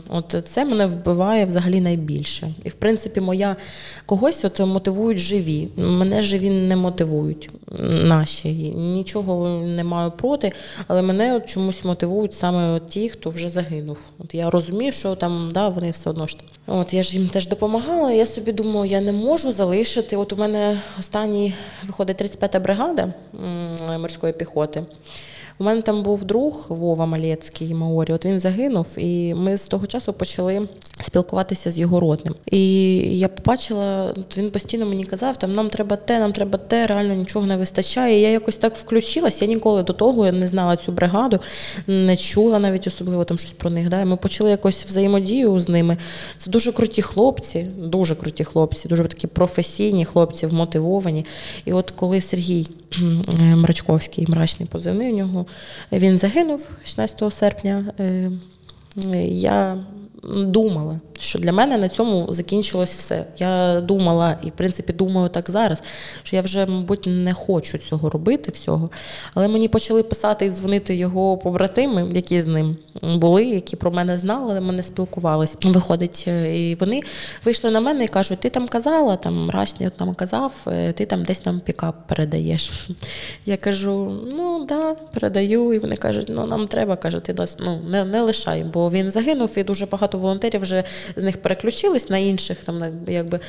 От 0.10 0.36
це 0.46 0.66
мене 0.66 0.86
вбиває 0.86 1.46
взагалі 1.46 1.82
найбільше. 1.82 2.54
І 2.64 2.70
в 2.70 2.74
принципі, 2.74 3.22
моя 3.22 3.56
когось 4.06 4.46
от 4.46 4.60
мотивують 4.60 5.18
живі. 5.18 5.68
Мене 5.76 6.22
живі 6.22 6.50
не 6.50 6.76
мотивують 6.76 7.50
наші. 8.04 8.50
Нічого 8.76 9.58
не 9.60 9.84
маю 9.84 10.12
проти, 10.12 10.52
але 10.88 11.02
мене 11.02 11.36
от 11.36 11.46
чомусь 11.46 11.84
мотивують 11.84 12.34
саме 12.34 12.72
от 12.72 12.88
ті, 12.88 13.10
хто 13.10 13.30
вже 13.30 13.50
загинув. 13.50 13.98
От 14.20 14.36
я 14.36 14.50
розумію, 14.50 14.92
що 14.92 15.16
там 15.16 15.50
да, 15.54 15.70
вони 15.70 15.92
все 15.92 16.10
одно 16.10 16.28
ж. 16.28 16.38
От 16.68 16.94
я 16.94 17.04
ж 17.04 17.18
їм 17.18 17.28
теж 17.28 17.48
допомагала. 17.48 18.12
Я 18.12 18.26
собі 18.26 18.52
думаю, 18.52 18.92
я 18.92 19.02
не 19.02 19.12
можу 19.12 19.52
залишити. 19.52 20.18
От 20.18 20.34
у 20.34 20.38
мене 20.38 20.80
останній 21.00 21.54
виходить 21.84 22.22
35-та 22.22 22.60
бригада 22.60 23.14
морської 24.00 24.34
піхоти. 24.34 24.84
У 25.60 25.64
мене 25.64 25.82
там 25.82 26.04
був 26.04 26.24
друг 26.24 26.66
Вова 26.70 27.06
Малецький 27.06 27.74
Маорі. 27.74 28.14
От 28.14 28.26
він 28.26 28.40
загинув, 28.40 28.88
і 28.98 29.34
ми 29.34 29.58
з 29.58 29.68
того 29.68 29.88
часу 29.88 30.14
почали 30.14 30.68
спілкуватися 31.04 31.72
з 31.72 31.80
його 31.80 32.00
родним. 32.00 32.36
І 32.52 32.86
я 33.20 33.28
побачила, 33.28 34.14
він 34.38 34.50
постійно 34.50 34.86
мені 34.86 35.04
казав, 35.04 35.38
там 35.38 35.54
нам 35.54 35.70
треба 35.70 35.96
те, 35.96 36.20
нам 36.20 36.34
треба 36.34 36.60
те, 36.60 36.88
реально 36.88 37.14
нічого 37.14 37.46
не 37.46 37.58
вистачає. 37.58 38.18
І 38.18 38.22
я 38.22 38.30
якось 38.30 38.58
так 38.58 38.76
включилась. 38.76 39.42
Я 39.42 39.48
ніколи 39.48 39.84
до 39.84 39.94
того 39.94 40.32
не 40.32 40.48
знала 40.48 40.78
цю 40.78 40.92
бригаду, 40.92 41.40
не 41.88 42.18
чула 42.18 42.60
навіть 42.60 42.88
особливо 42.88 43.24
там 43.24 43.38
щось 43.38 43.52
про 43.52 43.70
них. 43.70 43.90
Да? 43.90 44.06
Ми 44.06 44.16
почали 44.16 44.50
якось 44.50 44.86
взаємодію 44.86 45.60
з 45.60 45.70
ними. 45.70 45.98
Це 46.38 46.52
дуже 46.52 46.72
круті 46.72 47.02
хлопці, 47.02 47.68
дуже 47.78 48.16
круті 48.16 48.44
хлопці, 48.44 48.88
дуже 48.88 49.04
такі 49.04 49.28
професійні 49.28 50.06
хлопці, 50.06 50.48
вмотивовані. 50.48 51.26
І 51.66 51.74
от 51.74 51.92
коли 51.92 52.22
Сергій 52.22 52.68
е, 53.42 53.56
Мрачковський, 53.56 54.26
мрачний 54.28 54.70
позивний 54.72 55.14
у 55.14 55.18
нього, 55.18 55.43
він 55.92 56.18
загинув 56.18 56.68
16 56.84 57.34
серпня. 57.34 57.86
е, 58.00 58.32
Я 59.28 59.86
думала, 60.24 61.00
що 61.20 61.40
для 61.40 61.52
мене 61.52 61.78
на 61.78 61.90
цьому 61.90 62.28
закінчилось 62.30 62.98
все. 62.98 63.26
Я 63.38 63.82
думала, 63.82 64.38
і 64.44 64.48
в 64.48 64.52
принципі 64.52 64.94
думаю 64.94 65.30
так 65.30 65.50
зараз, 65.50 65.84
що 66.24 66.36
я 66.36 66.42
вже, 66.42 66.66
мабуть, 66.66 67.04
не 67.08 67.34
хочу 67.34 67.78
цього 67.78 68.10
робити 68.10 68.52
всього. 68.52 68.90
Але 69.34 69.48
мені 69.48 69.68
почали 69.68 70.04
писати 70.04 70.46
і 70.46 70.52
дзвонити 70.52 70.96
його 70.96 71.38
побратими, 71.38 72.12
які 72.14 72.42
з 72.42 72.48
ним 72.48 72.78
були, 73.02 73.46
які 73.46 73.76
про 73.76 73.92
мене 73.92 74.18
знали, 74.18 74.52
але 74.52 74.62
ми 74.62 74.74
не 74.74 74.84
спілкувалися. 74.84 75.58
Виходить, 75.64 76.26
е, 76.28 76.60
і 76.60 76.76
вони 76.76 77.02
вийшли 77.46 77.72
на 77.72 77.82
мене 77.82 78.04
і 78.04 78.08
кажуть: 78.08 78.40
ти 78.40 78.50
там 78.50 78.68
казала, 78.68 79.16
там 79.16 79.50
Рашня 79.50 79.90
там 79.90 80.16
казав, 80.16 80.54
е, 80.68 80.94
ти 80.94 81.06
там 81.06 81.24
десь 81.24 81.46
нам 81.46 81.60
пікап 81.60 82.08
передаєш. 82.08 82.90
Я 83.46 83.58
кажу: 83.58 84.18
ну 84.38 84.66
да, 84.66 84.96
передаю. 85.14 85.74
І 85.74 85.80
вони 85.80 85.96
кажуть, 85.96 86.28
ну 86.30 86.46
нам 86.46 86.68
треба, 86.68 86.96
каже, 86.96 87.20
ти 87.20 87.34
нас 87.34 87.58
ну, 87.60 87.82
не, 87.88 88.06
не 88.06 88.22
лишай, 88.22 88.64
бо 88.64 88.90
він 88.90 89.12
загинув, 89.12 89.58
і 89.58 89.64
дуже 89.64 89.86
багато 89.86 90.13
волонтерів 90.18 90.62
вже 90.62 90.84
з 91.16 91.24
них 91.24 91.42
переключились 91.42 92.10
на 92.10 92.18
інших, 92.18 92.58
там 92.58 92.84
якби 93.08 93.40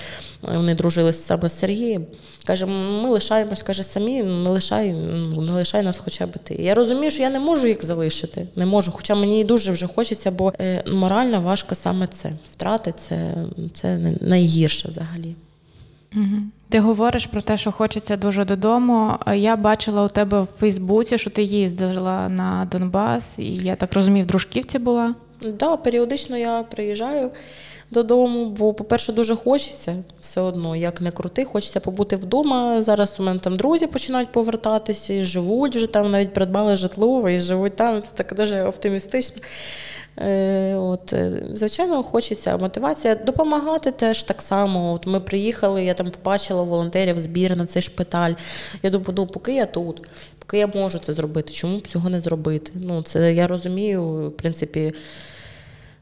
вони 0.42 0.74
дружили 0.74 1.12
саме 1.12 1.48
з 1.48 1.58
Сергієм. 1.58 2.06
Каже, 2.46 2.66
ми 2.66 3.08
лишаємось, 3.08 3.62
каже, 3.62 3.82
самі, 3.82 4.22
не 4.22 4.50
лишай, 4.50 4.92
не 4.92 5.52
лишай 5.52 5.82
нас 5.82 5.98
хоча 5.98 6.26
б 6.26 6.30
ти. 6.44 6.54
Я 6.54 6.74
розумію, 6.74 7.10
що 7.10 7.22
я 7.22 7.30
не 7.30 7.40
можу 7.40 7.66
їх 7.66 7.84
залишити. 7.84 8.46
Не 8.56 8.66
можу, 8.66 8.92
хоча 8.92 9.14
мені 9.14 9.44
дуже 9.44 9.72
вже 9.72 9.86
хочеться, 9.86 10.30
бо 10.30 10.52
е, 10.60 10.84
морально 10.92 11.40
важко 11.40 11.74
саме 11.74 12.06
це. 12.06 12.32
Втрати 12.52 12.94
це, 12.96 13.34
це 13.72 13.98
найгірше 14.20 14.88
взагалі. 14.88 15.34
Ти 16.68 16.80
говориш 16.80 17.26
про 17.26 17.40
те, 17.40 17.56
що 17.56 17.72
хочеться 17.72 18.16
дуже 18.16 18.44
додому. 18.44 19.12
Я 19.34 19.56
бачила 19.56 20.04
у 20.04 20.08
тебе 20.08 20.40
в 20.42 20.48
Фейсбуці, 20.58 21.18
що 21.18 21.30
ти 21.30 21.42
їздила 21.42 22.28
на 22.28 22.68
Донбас, 22.72 23.38
і 23.38 23.54
я 23.54 23.76
так 23.76 23.92
розумію, 23.92 24.24
в 24.24 24.28
Дружківці 24.28 24.78
була. 24.78 25.14
Да, 25.52 25.76
періодично 25.76 26.36
я 26.36 26.62
приїжджаю 26.62 27.30
додому, 27.90 28.46
бо, 28.46 28.74
по-перше, 28.74 29.12
дуже 29.12 29.36
хочеться 29.36 29.96
все 30.20 30.40
одно, 30.40 30.76
як 30.76 31.00
не 31.00 31.10
крути, 31.10 31.44
хочеться 31.44 31.80
побути 31.80 32.16
вдома. 32.16 32.82
Зараз 32.82 33.16
у 33.18 33.22
мене 33.22 33.38
там 33.38 33.56
друзі 33.56 33.86
починають 33.86 34.32
повертатися, 34.32 35.14
і 35.14 35.24
живуть 35.24 35.76
вже 35.76 35.86
там, 35.86 36.10
навіть 36.10 36.32
придбали 36.32 36.76
житло 36.76 37.28
і 37.28 37.38
живуть 37.38 37.76
там. 37.76 38.02
Це 38.02 38.08
так 38.14 38.34
дуже 38.34 38.62
оптимістично. 38.64 39.42
Е, 40.18 40.74
От, 40.74 41.12
е, 41.12 41.42
звичайно, 41.52 42.02
хочеться 42.02 42.56
мотивація 42.56 43.14
допомагати 43.14 43.90
теж 43.90 44.22
так 44.22 44.42
само. 44.42 44.92
От 44.92 45.06
ми 45.06 45.20
приїхали, 45.20 45.84
я 45.84 45.94
там 45.94 46.10
побачила 46.10 46.62
волонтерів 46.62 47.20
збір 47.20 47.56
на 47.56 47.66
цей 47.66 47.82
шпиталь. 47.82 48.32
Я 48.82 48.90
думаю, 48.90 49.14
ну, 49.16 49.26
поки 49.26 49.54
я 49.54 49.66
тут, 49.66 50.08
поки 50.38 50.58
я 50.58 50.66
можу 50.66 50.98
це 50.98 51.12
зробити, 51.12 51.52
чому 51.52 51.78
б 51.78 51.86
цього 51.86 52.08
не 52.08 52.20
зробити? 52.20 52.72
Ну, 52.74 53.02
це 53.02 53.34
я 53.34 53.46
розумію, 53.46 54.28
в 54.28 54.36
принципі, 54.36 54.92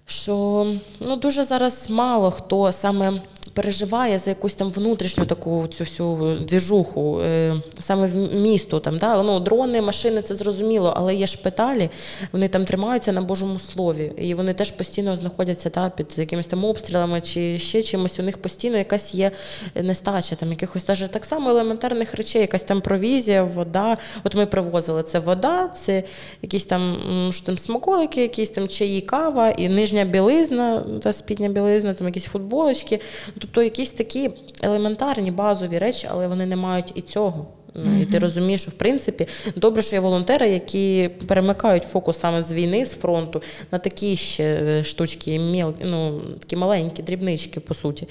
що 0.07 0.66
ну, 1.01 1.16
дуже 1.16 1.44
зараз 1.44 1.90
мало 1.90 2.31
хто 2.31 2.72
саме 2.72 3.12
переживає 3.54 4.18
за 4.18 4.30
якусь 4.30 4.54
там 4.54 4.70
внутрішню 4.70 5.26
таку 5.26 5.66
цю 5.66 5.84
всю 5.84 6.36
двіжуху, 6.36 7.20
е, 7.20 7.54
саме 7.80 8.06
в 8.06 8.34
місто. 8.34 8.80
Там, 8.80 8.98
да? 8.98 9.22
ну, 9.22 9.40
дрони, 9.40 9.82
машини, 9.82 10.22
це 10.22 10.34
зрозуміло, 10.34 10.94
але 10.96 11.14
є 11.14 11.26
шпиталі, 11.26 11.90
вони 12.32 12.48
там 12.48 12.64
тримаються 12.64 13.12
на 13.12 13.22
Божому 13.22 13.58
слові. 13.58 14.12
І 14.18 14.34
вони 14.34 14.54
теж 14.54 14.70
постійно 14.70 15.16
знаходяться 15.16 15.70
да, 15.70 15.90
під 15.90 16.14
якимись 16.16 16.46
там 16.46 16.64
обстрілами 16.64 17.20
чи 17.20 17.58
ще 17.58 17.82
чимось. 17.82 18.18
У 18.18 18.22
них 18.22 18.38
постійно 18.38 18.78
якась 18.78 19.14
є 19.14 19.30
нестача, 19.74 20.36
там 20.36 20.50
якихось 20.50 20.84
даже 20.84 21.08
так 21.08 21.24
само 21.24 21.50
елементарних 21.50 22.14
речей, 22.14 22.40
якась 22.40 22.62
там 22.62 22.80
провізія, 22.80 23.44
вода. 23.44 23.96
От 24.24 24.34
ми 24.34 24.46
привозили 24.46 25.02
це 25.02 25.18
вода, 25.18 25.68
це 25.68 26.02
якісь 26.42 26.66
там, 26.66 26.96
що 27.32 27.46
там 27.46 27.58
смаколики, 27.58 28.22
якісь 28.22 28.50
там 28.50 28.68
чаї, 28.68 29.00
кава 29.00 29.50
і 29.50 29.68
нижня 29.68 30.04
білизна, 30.04 30.84
та 31.02 31.12
спідня 31.12 31.48
білизна, 31.48 31.94
там 31.94 32.06
якісь 32.06 32.24
футболочки. 32.24 33.00
Тобто 33.42 33.62
якісь 33.62 33.90
такі 33.90 34.31
елементарні 34.62 35.31
базові 35.31 35.78
речі, 35.78 36.09
але 36.11 36.28
вони 36.28 36.46
не 36.46 36.57
мають 36.57 36.92
і 36.94 37.00
цього. 37.00 37.46
Ну, 37.74 38.00
І 38.00 38.05
ти 38.05 38.18
розумієш, 38.18 38.61
що 38.62 38.70
в 38.70 38.74
принципі 38.74 39.26
добре, 39.57 39.83
що 39.83 39.96
є 39.96 40.00
волонтери, 40.00 40.50
які 40.50 41.11
перемикають 41.26 41.85
фокус 41.85 42.18
саме 42.20 42.42
з 42.42 42.52
війни, 42.52 42.87
з 42.87 42.94
фронту 42.94 43.42
на 43.72 43.78
такі 43.78 44.16
ще 44.16 44.44
е, 44.44 44.85
штучки, 44.85 45.40
ну, 45.85 46.20
такі 46.38 46.57
маленькі, 46.57 47.02
дрібнички, 47.02 47.61
по 47.61 47.74
суті. 47.74 48.09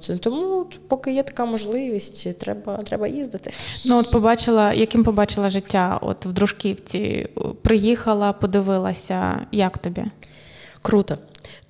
Це, 0.00 0.16
тому 0.16 0.66
поки 0.88 1.14
є 1.14 1.22
така 1.22 1.44
можливість, 1.44 2.38
треба, 2.38 2.76
треба 2.76 3.08
їздити. 3.08 3.52
Ну, 3.84 3.98
от 3.98 4.10
побачила, 4.10 4.72
яким 4.72 5.04
побачила 5.04 5.48
життя 5.48 5.98
от 6.02 6.26
в 6.26 6.32
Дружківці. 6.32 7.28
Приїхала, 7.62 8.32
подивилася, 8.32 9.46
як 9.52 9.78
тобі? 9.78 10.04
Круто. 10.82 11.18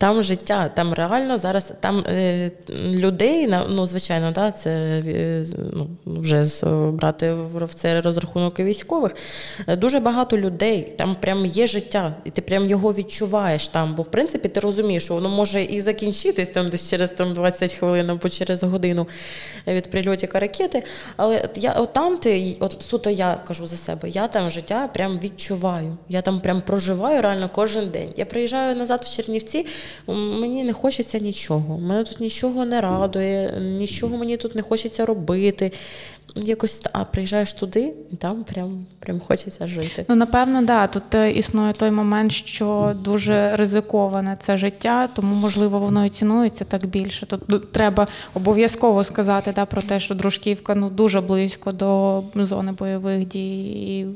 Там 0.02 0.22
життя, 0.22 0.68
там 0.68 0.94
реально 0.94 1.38
зараз 1.38 1.72
там 1.80 2.04
е, 2.08 2.50
людей, 2.94 3.54
ну 3.68 3.86
звичайно, 3.86 4.30
да, 4.32 4.50
це 4.50 4.70
е, 5.06 5.44
ну, 5.72 5.88
вже 6.06 6.44
з, 6.44 6.64
брати 6.92 7.32
в 7.32 7.74
це 7.74 8.00
розрахунок 8.00 8.60
військових. 8.60 9.14
е, 9.66 9.76
Дуже 9.76 10.00
багато 10.00 10.38
людей, 10.38 10.94
там 10.98 11.14
прям 11.14 11.46
є 11.46 11.66
життя, 11.66 12.14
і 12.24 12.30
ти 12.30 12.42
прям 12.42 12.66
його 12.66 12.92
відчуваєш 12.92 13.68
там. 13.68 13.94
Бо 13.94 14.02
в 14.02 14.06
принципі 14.10 14.48
ти 14.48 14.60
розумієш, 14.60 15.04
що 15.04 15.14
воно 15.14 15.28
може 15.28 15.62
і 15.62 15.80
закінчитись 15.80 16.48
там 16.48 16.68
десь 16.68 16.90
через 16.90 17.10
там 17.10 17.34
20 17.34 17.72
хвилин 17.72 18.10
або 18.10 18.28
через 18.28 18.62
годину 18.62 19.06
від 19.66 19.90
прильотика 19.90 20.40
ракети. 20.40 20.82
Але 21.16 21.40
от 21.44 21.50
я 21.64 21.72
от 21.72 21.92
там 21.92 22.16
ти, 22.16 22.56
от 22.60 22.76
суто 22.82 23.10
я 23.10 23.34
кажу 23.46 23.66
за 23.66 23.76
себе, 23.76 24.08
я 24.08 24.28
там 24.28 24.50
життя 24.50 24.88
прям 24.94 25.18
відчуваю. 25.22 25.96
Я 26.08 26.22
там 26.22 26.40
прям 26.40 26.60
проживаю 26.60 27.22
реально 27.22 27.50
кожен 27.54 27.88
день. 27.90 28.12
Я 28.16 28.24
приїжджаю 28.24 28.76
назад 28.76 29.00
в 29.04 29.16
Чернівці, 29.16 29.66
мені 30.06 30.64
не 30.64 30.72
хочеться 30.72 31.18
нічого. 31.18 31.78
Мене 31.78 32.04
тут 32.04 32.20
нічого 32.20 32.64
не 32.64 32.80
радує, 32.80 33.60
нічого 33.60 34.16
мені 34.16 34.36
тут 34.36 34.54
не 34.54 34.62
хочеться 34.62 35.06
робити. 35.06 35.72
Якось 36.34 36.82
а 36.92 37.04
приїжджаєш 37.04 37.52
туди, 37.52 37.92
і 38.10 38.16
там 38.16 38.44
прям, 38.44 38.86
прям 38.98 39.20
хочеться 39.20 39.66
жити. 39.66 40.04
Ну, 40.08 40.14
напевно, 40.14 40.62
да. 40.62 40.86
Тут 40.86 41.14
е, 41.14 41.32
існує 41.32 41.72
той 41.72 41.90
момент, 41.90 42.32
що 42.32 42.96
дуже 43.04 43.56
ризиковане 43.56 44.36
це 44.40 44.56
життя, 44.56 45.08
тому 45.14 45.34
можливо 45.34 45.78
воно 45.78 46.04
і 46.04 46.08
цінується 46.08 46.64
так 46.64 46.86
більше. 46.86 47.26
Тут 47.26 47.72
треба 47.72 48.06
обов'язково 48.34 49.04
сказати 49.04 49.52
да, 49.56 49.66
про 49.66 49.82
те, 49.82 50.00
що 50.00 50.14
Дружківка 50.14 50.74
ну 50.74 50.90
дуже 50.90 51.20
близько 51.20 51.72
до 51.72 52.22
зони 52.34 52.72
бойових 52.72 53.26
дій, 53.26 53.62
і 53.64 54.06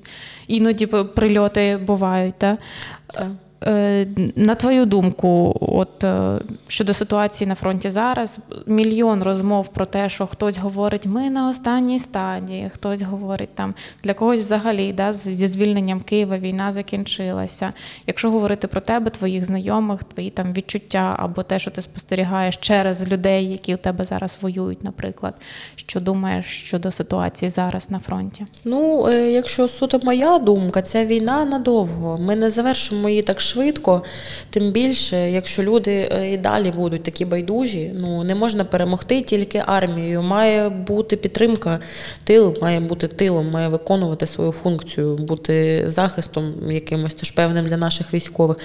іноді 0.49 0.87
прильоти 0.87 1.77
бувають. 1.77 2.35
Да? 2.41 2.59
Так. 3.07 3.29
Е, 3.65 4.07
На 4.37 4.55
твою 4.55 4.87
думку, 4.87 5.57
от 5.61 6.05
е, 6.05 6.39
щодо 6.69 6.95
ситуації 6.95 7.49
на 7.49 7.55
фронті 7.55 7.91
зараз, 7.91 8.39
мільйон 8.67 9.23
розмов 9.23 9.69
про 9.69 9.87
те, 9.87 10.09
що 10.09 10.27
хтось 10.27 10.59
говорить, 10.59 11.07
ми 11.07 11.31
на 11.31 11.49
останній 11.49 11.99
стадії, 11.99 12.71
хтось 12.75 13.03
говорить 13.03 13.55
там 13.55 13.75
для 14.05 14.15
когось 14.15 14.41
взагалі 14.41 14.93
да, 14.93 15.13
зі 15.13 15.47
звільненням 15.47 16.01
Києва 16.01 16.39
війна 16.39 16.73
закінчилася. 16.73 17.73
Якщо 18.07 18.31
говорити 18.31 18.67
про 18.67 18.81
тебе, 18.81 19.11
твоїх 19.11 19.45
знайомих, 19.45 20.05
твої 20.05 20.31
там 20.31 20.53
відчуття 20.53 21.17
або 21.19 21.43
те, 21.43 21.59
що 21.59 21.71
ти 21.71 21.83
спостерігаєш 21.83 22.57
через 22.57 23.09
людей, 23.09 23.47
які 23.47 23.75
у 23.75 23.79
тебе 23.79 24.05
зараз 24.05 24.39
воюють, 24.41 24.85
наприклад, 24.85 25.35
що 25.77 26.01
думаєш 26.01 26.47
щодо 26.47 26.91
ситуації 26.91 27.51
зараз 27.51 27.91
на 27.91 27.99
фронті? 27.99 28.47
Ну, 28.65 29.09
е, 29.09 29.31
якщо 29.31 29.69
суто 29.69 30.01
моя 30.03 30.39
думка, 30.39 30.83
ця 30.83 31.05
війна 31.05 31.45
надовго. 31.45 32.19
Ми 32.19 32.37
не 32.37 32.51
завершимо 32.51 33.09
її 33.09 33.23
так 33.23 33.41
швидко. 33.47 34.03
Тим 34.51 34.71
більше, 34.71 35.31
якщо 35.31 35.63
люди 35.63 36.09
е, 36.13 36.33
і 36.33 36.37
далі 36.37 36.71
будуть 36.77 37.03
такі 37.03 37.25
байдужі, 37.25 37.91
ну 37.95 38.25
не 38.25 38.35
можна 38.35 38.65
перемогти 38.65 39.21
тільки 39.23 39.63
армією. 39.67 40.23
Має 40.23 40.69
бути 40.69 41.17
підтримка, 41.17 41.79
тил 42.25 42.55
має 42.63 42.81
бути 42.81 43.09
тилом, 43.09 43.51
має 43.51 43.69
виконувати 43.69 44.27
свою 44.27 44.53
функцію, 44.53 45.17
бути 45.17 45.85
захистом 45.87 46.55
якимось 46.71 47.15
теж 47.15 47.31
певним 47.31 47.67
для 47.67 47.77
наших 47.77 48.15
військових. 48.15 48.57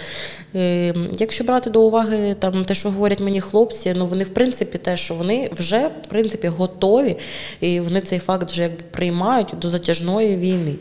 Е, 0.55 0.93
Якщо 1.19 1.43
брати 1.43 1.69
до 1.69 1.81
уваги 1.81 2.35
там 2.39 2.65
те, 2.65 2.75
що 2.75 2.89
говорять 2.91 3.19
мені 3.19 3.41
хлопці, 3.41 3.93
ну 3.97 4.05
вони 4.05 4.23
в 4.23 4.29
принципі 4.29 4.77
те, 4.77 4.97
що 4.97 5.13
вони 5.15 5.49
вже 5.53 5.77
в 5.77 6.09
принципі 6.09 6.47
готові, 6.47 7.17
і 7.61 7.79
вони 7.79 8.01
цей 8.01 8.19
факт 8.19 8.51
вже 8.51 8.61
якби 8.61 8.77
приймають 8.91 9.47
до 9.61 9.69
затяжної 9.69 10.37
війни. 10.37 10.75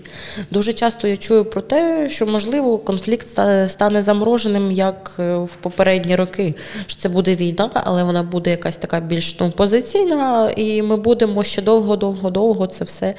Дуже 0.51 0.73
часто 0.73 1.09
я 1.09 1.17
чую 1.17 1.45
про 1.45 1.61
те, 1.61 2.11
що 2.11 2.27
можливо 2.27 2.79
конфлікт 2.79 3.27
ста- 3.27 3.69
стане 3.91 4.03
замороженим, 4.03 4.73
як 4.73 5.13
е, 5.19 5.37
в 5.37 5.57
попередні 5.61 6.17
роки. 6.17 6.55
Що 6.87 7.01
це 7.01 7.09
буде 7.09 7.35
війна, 7.35 7.71
але 7.75 8.05
вона 8.05 8.23
буде 8.23 8.51
якась 8.51 8.77
така 8.77 9.01
більш 9.01 9.41
ну, 9.41 9.51
позиційна, 9.51 10.51
і 10.57 10.83
ми 10.83 10.97
будемо 10.97 11.45
ще 11.45 11.63
довго, 11.63 11.97
довго, 11.97 12.31
довго 12.31 12.67
це 12.67 12.85
все 12.85 13.15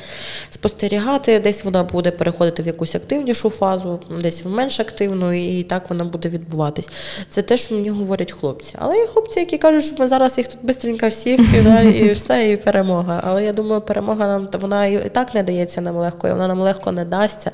спостерігати. 0.49 1.39
Десь 1.39 1.63
вона 1.63 1.83
буде 1.83 2.11
переходити 2.11 2.63
в 2.63 2.67
якусь 2.67 2.95
активнішу 2.95 3.49
фазу, 3.49 3.99
десь 4.21 4.45
в 4.45 4.49
менш 4.49 4.79
активну, 4.79 5.33
і 5.33 5.63
так 5.63 5.89
вона 5.89 6.03
буде 6.03 6.29
відбуватись. 6.29 6.89
Це 7.29 7.41
те, 7.41 7.57
що 7.57 7.75
мені 7.75 7.89
говорять 7.89 8.31
хлопці. 8.31 8.75
Але 8.79 8.97
є 8.97 9.07
хлопці, 9.07 9.39
які 9.39 9.57
кажуть, 9.57 9.83
що 9.83 9.95
ми 9.99 10.07
зараз 10.07 10.37
їх 10.37 10.47
тут 10.47 10.59
бистренько 10.63 11.07
всіх 11.07 11.39
і, 11.39 11.61
да, 11.61 11.81
і 11.81 12.11
все, 12.19 12.51
і 12.51 12.57
перемога. 12.57 13.21
Але 13.27 13.43
я 13.43 13.53
думаю, 13.53 13.81
перемога 13.81 14.27
нам 14.27 14.47
вона 14.61 14.85
і 14.85 15.09
так 15.09 15.33
не 15.35 15.43
дається 15.43 15.81
нам 15.81 15.95
легко, 15.95 16.27
і 16.27 16.31
вона 16.31 16.47
нам 16.47 16.59
легко 16.59 16.91
не 16.91 17.05
дасться. 17.05 17.51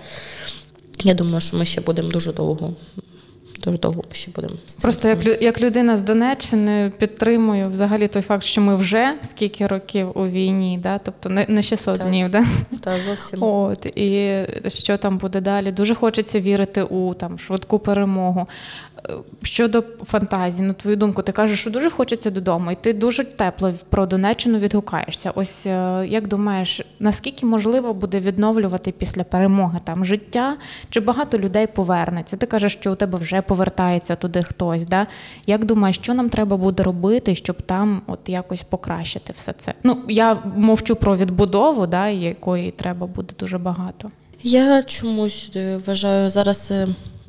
Я 1.04 1.14
думаю, 1.14 1.42
що 1.42 1.58
ми 1.58 1.66
ще 1.66 1.82
будемо 1.82 2.10
дуже 2.10 2.34
довго. 2.34 2.74
Дуже 3.64 3.78
довго 3.78 4.04
ще 4.12 4.32
будемо. 4.36 4.54
Просто 4.82 5.08
як, 5.08 5.42
як 5.42 5.62
людина 5.62 5.98
з 5.98 6.02
Донеччини 6.02 6.92
підтримую 6.98 7.70
взагалі 7.70 8.08
той 8.08 8.22
факт, 8.22 8.44
що 8.44 8.62
ми 8.62 8.76
вже 8.76 9.14
скільки 9.22 9.68
років 9.68 10.12
у 10.16 10.28
війні, 10.28 10.80
да? 10.84 10.98
тобто 10.98 11.30
не, 11.30 11.46
не 11.50 11.62
600 11.62 11.98
Так. 11.98 12.08
днів. 12.08 12.30
Да? 12.30 12.44
Та 12.82 13.00
зовсім. 13.06 13.44
От, 13.44 13.86
і 13.86 14.42
що 14.68 14.98
там 14.98 15.18
буде 15.18 15.42
далі. 15.42 15.72
Дуже 15.72 15.96
хочеться 15.96 16.40
вірити 16.40 16.84
у 16.84 17.14
там, 17.14 17.40
швидку 17.40 17.80
перемогу. 17.80 18.48
Е, 19.10 19.14
Щодо 19.42 19.84
фантазії, 20.06 20.68
на 20.68 20.74
твою 20.74 20.98
думку, 20.98 21.22
ти 21.22 21.32
кажеш, 21.32 21.60
що 21.60 21.70
дуже 21.70 21.90
хочеться 21.90 22.32
додому, 22.32 22.72
і 22.72 22.76
ти 22.76 22.94
дуже 22.94 23.24
тепло 23.24 23.74
про 23.90 24.06
Донеччину 24.06 24.60
відгукаєшся. 24.60 25.32
Ось 25.36 25.66
е, 25.66 26.06
як 26.08 26.28
думаєш, 26.28 26.82
наскільки 27.00 27.46
можливо 27.46 27.94
буде 27.94 28.20
відновлювати 28.20 28.92
після 28.92 29.24
перемоги 29.24 29.80
там 29.84 30.06
життя? 30.06 30.58
Чи 30.90 31.00
багато 31.00 31.38
людей 31.38 31.68
повернеться? 31.68 32.38
Ти 32.38 32.46
кажеш, 32.46 32.74
що 32.74 32.92
у 32.92 32.96
тебе 32.96 33.18
вже 33.18 33.42
повертається 33.42 34.16
туди 34.16 34.44
хтось. 34.44 34.86
Да? 34.86 35.08
Як 35.48 35.66
думаєш, 35.66 35.96
що 35.96 36.14
нам 36.14 36.30
треба 36.30 36.58
буде 36.58 36.84
робити, 36.84 37.36
щоб 37.36 37.62
там 37.62 38.02
от 38.08 38.20
якось 38.30 38.64
покращити 38.64 39.34
все 39.36 39.54
це? 39.54 39.74
Ну 39.84 39.98
я 40.08 40.38
мовчу 40.56 40.96
про 40.96 41.18
відбудову, 41.18 41.88
да, 41.88 42.08
якої 42.08 42.72
треба 42.72 43.08
буде 43.08 43.34
дуже 43.40 43.58
багато. 43.58 44.12
Я 44.44 44.84
чомусь 44.84 45.52
е, 45.56 45.78
вважаю 45.78 46.30
зараз. 46.30 46.72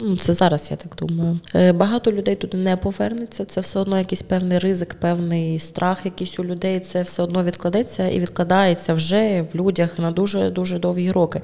Ну, 0.01 0.17
це 0.17 0.33
зараз, 0.35 0.69
я 0.71 0.77
так 0.77 0.97
думаю. 0.97 1.39
Е, 1.55 1.73
Багато 1.73 2.13
людей 2.13 2.35
туди 2.37 2.57
не 2.57 2.77
повернеться. 2.77 3.45
Це 3.45 3.61
все 3.61 3.79
одно 3.79 3.99
якийсь 3.99 4.23
певний 4.23 4.59
ризик, 4.59 4.95
певний 4.95 5.59
страх 5.59 6.05
якийсь 6.05 6.39
у 6.39 6.45
людей. 6.45 6.81
Це 6.81 7.03
все 7.03 7.23
одно 7.23 7.43
відкладеться 7.43 8.09
і 8.09 8.21
відкладається 8.21 8.95
вже 8.95 9.47
в 9.53 9.57
людях 9.57 9.99
на 9.99 10.11
дуже 10.11 10.51
дуже 10.51 10.79
довгі 10.79 11.11
роки. 11.11 11.41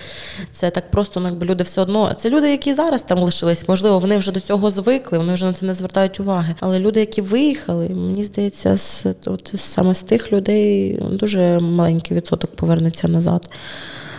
Це 0.53 0.71
так 0.71 0.91
просто, 0.91 1.21
ну, 1.21 1.29
якби 1.29 1.47
люди 1.47 1.65
все 1.65 1.81
одно. 1.81 2.15
Це 2.15 2.31
люди, 2.31 2.51
які 2.51 2.75
зараз 2.75 3.03
там 3.03 3.19
лишились. 3.19 3.69
Можливо, 3.69 3.99
вони 3.99 4.19
вже 4.19 4.33
до 4.33 4.41
цього 4.41 4.71
звикли, 4.71 5.19
вони 5.19 5.35
вже 5.35 5.45
на 5.45 5.53
це 5.53 5.67
не 5.67 5.75
звертають 5.75 6.21
уваги. 6.21 6.55
Але 6.61 6.79
люди, 6.79 7.01
які 7.01 7.21
виїхали, 7.21 7.89
мені 7.89 8.25
здається, 8.25 8.77
з 8.77 9.07
от 9.27 9.53
саме 9.57 9.95
з 9.95 10.03
тих 10.03 10.33
людей 10.33 10.99
дуже 11.11 11.59
маленький 11.59 12.17
відсоток 12.17 12.57
повернеться 12.57 13.09
назад. 13.09 13.51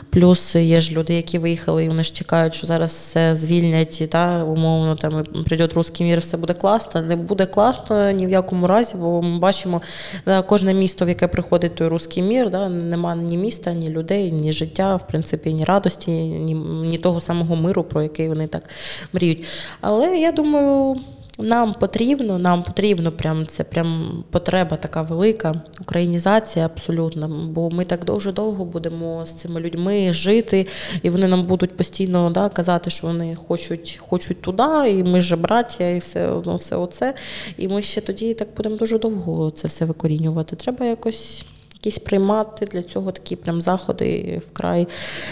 Плюс 0.10 0.56
є 0.56 0.82
ж 0.82 0.94
люди, 0.94 1.14
які 1.14 1.38
виїхали, 1.38 1.86
і 1.86 1.88
вони 1.88 2.04
ж 2.04 2.14
чекають, 2.14 2.56
що 2.56 2.68
зараз 2.68 2.92
все 2.92 3.36
звільнять, 3.36 4.02
і, 4.02 4.08
та, 4.08 4.44
умовно, 4.44 4.96
там 4.96 5.24
прийде 5.46 5.68
русський 5.76 6.08
мір, 6.08 6.20
все 6.20 6.38
буде 6.38 6.54
класно. 6.54 7.02
Не 7.02 7.16
буде 7.16 7.46
класно 7.46 8.12
ні 8.12 8.28
в 8.28 8.30
якому 8.30 8.68
разі, 8.68 8.96
бо 8.98 9.22
ми 9.22 9.40
бачимо, 9.40 9.82
да, 10.26 10.42
кожне 10.42 10.74
місто, 10.74 11.06
в 11.06 11.10
яке 11.10 11.28
приходить 11.28 11.76
той 11.76 11.88
русський 11.88 12.24
мір, 12.24 12.50
да, 12.50 12.70
нема 12.70 13.16
ні 13.16 13.38
міста, 13.38 13.74
ні 13.74 13.90
людей, 13.90 14.32
ні 14.32 14.54
життя, 14.54 14.96
в 14.96 15.08
принципі, 15.08 15.54
ні 15.54 15.64
радості, 15.64 16.12
ні, 16.12 16.54
ні 16.90 16.98
того 16.98 17.22
самого 17.22 17.56
миру, 17.56 17.84
про 17.84 18.04
який 18.04 18.28
вони 18.28 18.48
так 18.48 18.70
мріють. 19.14 19.44
Але 19.82 20.18
я 20.18 20.32
думаю. 20.32 21.02
Нам 21.40 21.74
потрібно, 21.74 22.40
нам 22.40 22.64
потрібно 22.64 23.12
прям 23.12 23.48
це 23.48 23.64
прям 23.64 24.24
потреба 24.32 24.78
така 24.78 25.02
велика, 25.02 25.62
українізація 25.82 26.66
абсолютно. 26.66 27.28
Бо 27.28 27.70
ми 27.70 27.86
так 27.86 28.06
дуже 28.06 28.32
довго 28.32 28.66
будемо 28.66 29.26
з 29.26 29.34
цими 29.34 29.60
людьми 29.60 30.14
жити, 30.14 30.68
і 31.02 31.10
вони 31.10 31.28
нам 31.28 31.44
будуть 31.44 31.78
постійно 31.78 32.30
да, 32.30 32.50
казати, 32.50 32.90
що 32.90 33.08
вони 33.08 33.36
хочуть, 33.36 34.00
хочуть 34.08 34.42
туди, 34.42 34.90
і 34.90 35.04
ми 35.04 35.22
ж 35.22 35.36
браття, 35.36 35.90
і 35.90 36.00
все 36.00 36.28
одно 36.28 36.56
все 36.56 36.76
оце. 36.76 37.14
І 37.58 37.68
ми 37.68 37.82
ще 37.82 38.02
тоді 38.02 38.34
так 38.34 38.48
будемо 38.58 38.76
дуже 38.76 39.00
довго 39.00 39.52
це 39.52 39.68
все 39.68 39.86
викорінювати. 39.86 40.56
Треба 40.56 40.86
якось. 40.86 41.46
Якісь 41.86 42.00
приймати 42.00 42.66
для 42.66 42.84
цього 42.84 43.12
такі 43.12 43.36
прям 43.36 43.62
заходи 43.62 44.42
вкрай 44.48 44.88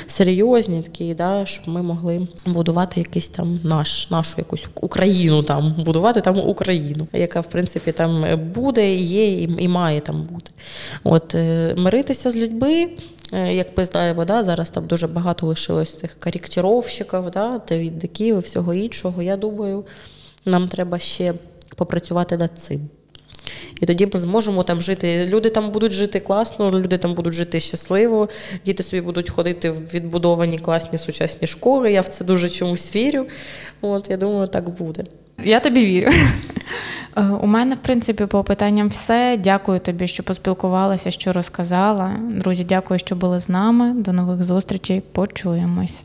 серйозні, 0.08 0.82
такі, 0.82 1.14
да, 1.14 1.46
щоб 1.46 1.68
ми 1.68 1.82
могли 1.82 2.28
будувати 2.46 3.00
якийсь 3.00 3.30
там 3.30 3.60
наш, 3.64 4.10
нашу 4.10 4.34
якусь 4.38 4.66
Україну 4.82 5.44
там, 5.44 5.76
будувати 5.86 6.22
там 6.22 6.40
Україну, 6.40 7.08
яка 7.14 7.40
в 7.40 7.50
принципі 7.50 7.92
там 7.92 8.26
буде, 8.54 8.96
є 8.96 9.32
і, 9.32 9.64
і 9.64 9.68
має 9.68 10.00
там 10.00 10.24
бути. 10.32 10.52
От 11.04 11.36
е, 11.36 11.76
миритися 11.78 12.32
з 12.32 12.36
людьми. 12.36 12.90
Е, 13.34 13.54
Як 13.54 13.78
ми 13.78 13.86
знаємо, 13.86 14.26
да, 14.26 14.44
зараз 14.44 14.70
там 14.70 14.86
дуже 14.86 15.08
багато 15.08 15.48
лишилось 15.48 16.00
цих 16.00 16.20
коректировщиків, 16.20 17.32
да, 17.34 17.62
довідників 17.70 18.36
і 18.36 18.40
всього 18.40 18.74
іншого. 18.74 19.22
Я 19.22 19.38
думаю, 19.38 19.86
нам 20.46 20.68
треба 20.68 21.00
ще 21.00 21.34
попрацювати 21.76 22.38
над 22.38 22.58
цим. 22.58 22.90
І 23.82 23.86
тоді 23.86 24.10
ми 24.14 24.20
зможемо 24.20 24.64
там 24.64 24.82
жити. 24.82 25.26
Люди 25.26 25.50
там 25.50 25.72
будуть 25.72 25.92
жити 25.92 26.20
класно, 26.20 26.72
люди 26.72 26.98
там 26.98 27.14
будуть 27.14 27.34
жити 27.34 27.60
щасливо, 27.60 28.30
діти 28.66 28.84
собі 28.84 29.02
будуть 29.02 29.30
ходити 29.30 29.70
в 29.70 29.94
відбудовані 29.94 30.60
класні 30.60 30.98
сучасні 30.98 31.48
школи. 31.48 31.92
Я 31.92 32.02
в 32.02 32.08
це 32.08 32.26
дуже 32.26 32.50
чомусь 32.50 32.96
вірю. 32.96 33.26
От 33.82 34.10
я 34.10 34.18
думаю, 34.18 34.48
так 34.48 34.70
буде. 34.70 35.04
Я 35.44 35.60
тобі 35.60 35.86
вірю. 35.86 36.12
У 37.42 37.48
мене, 37.48 37.76
в 37.76 37.78
принципі, 37.78 38.26
по 38.26 38.44
питанням 38.44 38.90
все. 38.90 39.40
Дякую 39.44 39.80
тобі, 39.80 40.08
що 40.08 40.24
поспілкувалася, 40.24 41.12
що 41.12 41.34
розказала. 41.34 42.12
Друзі, 42.32 42.64
дякую, 42.64 43.00
що 43.00 43.16
були 43.16 43.40
з 43.40 43.50
нами. 43.50 43.94
До 43.94 44.14
нових 44.14 44.44
зустрічей. 44.44 45.02
Почуємось. 45.12 46.04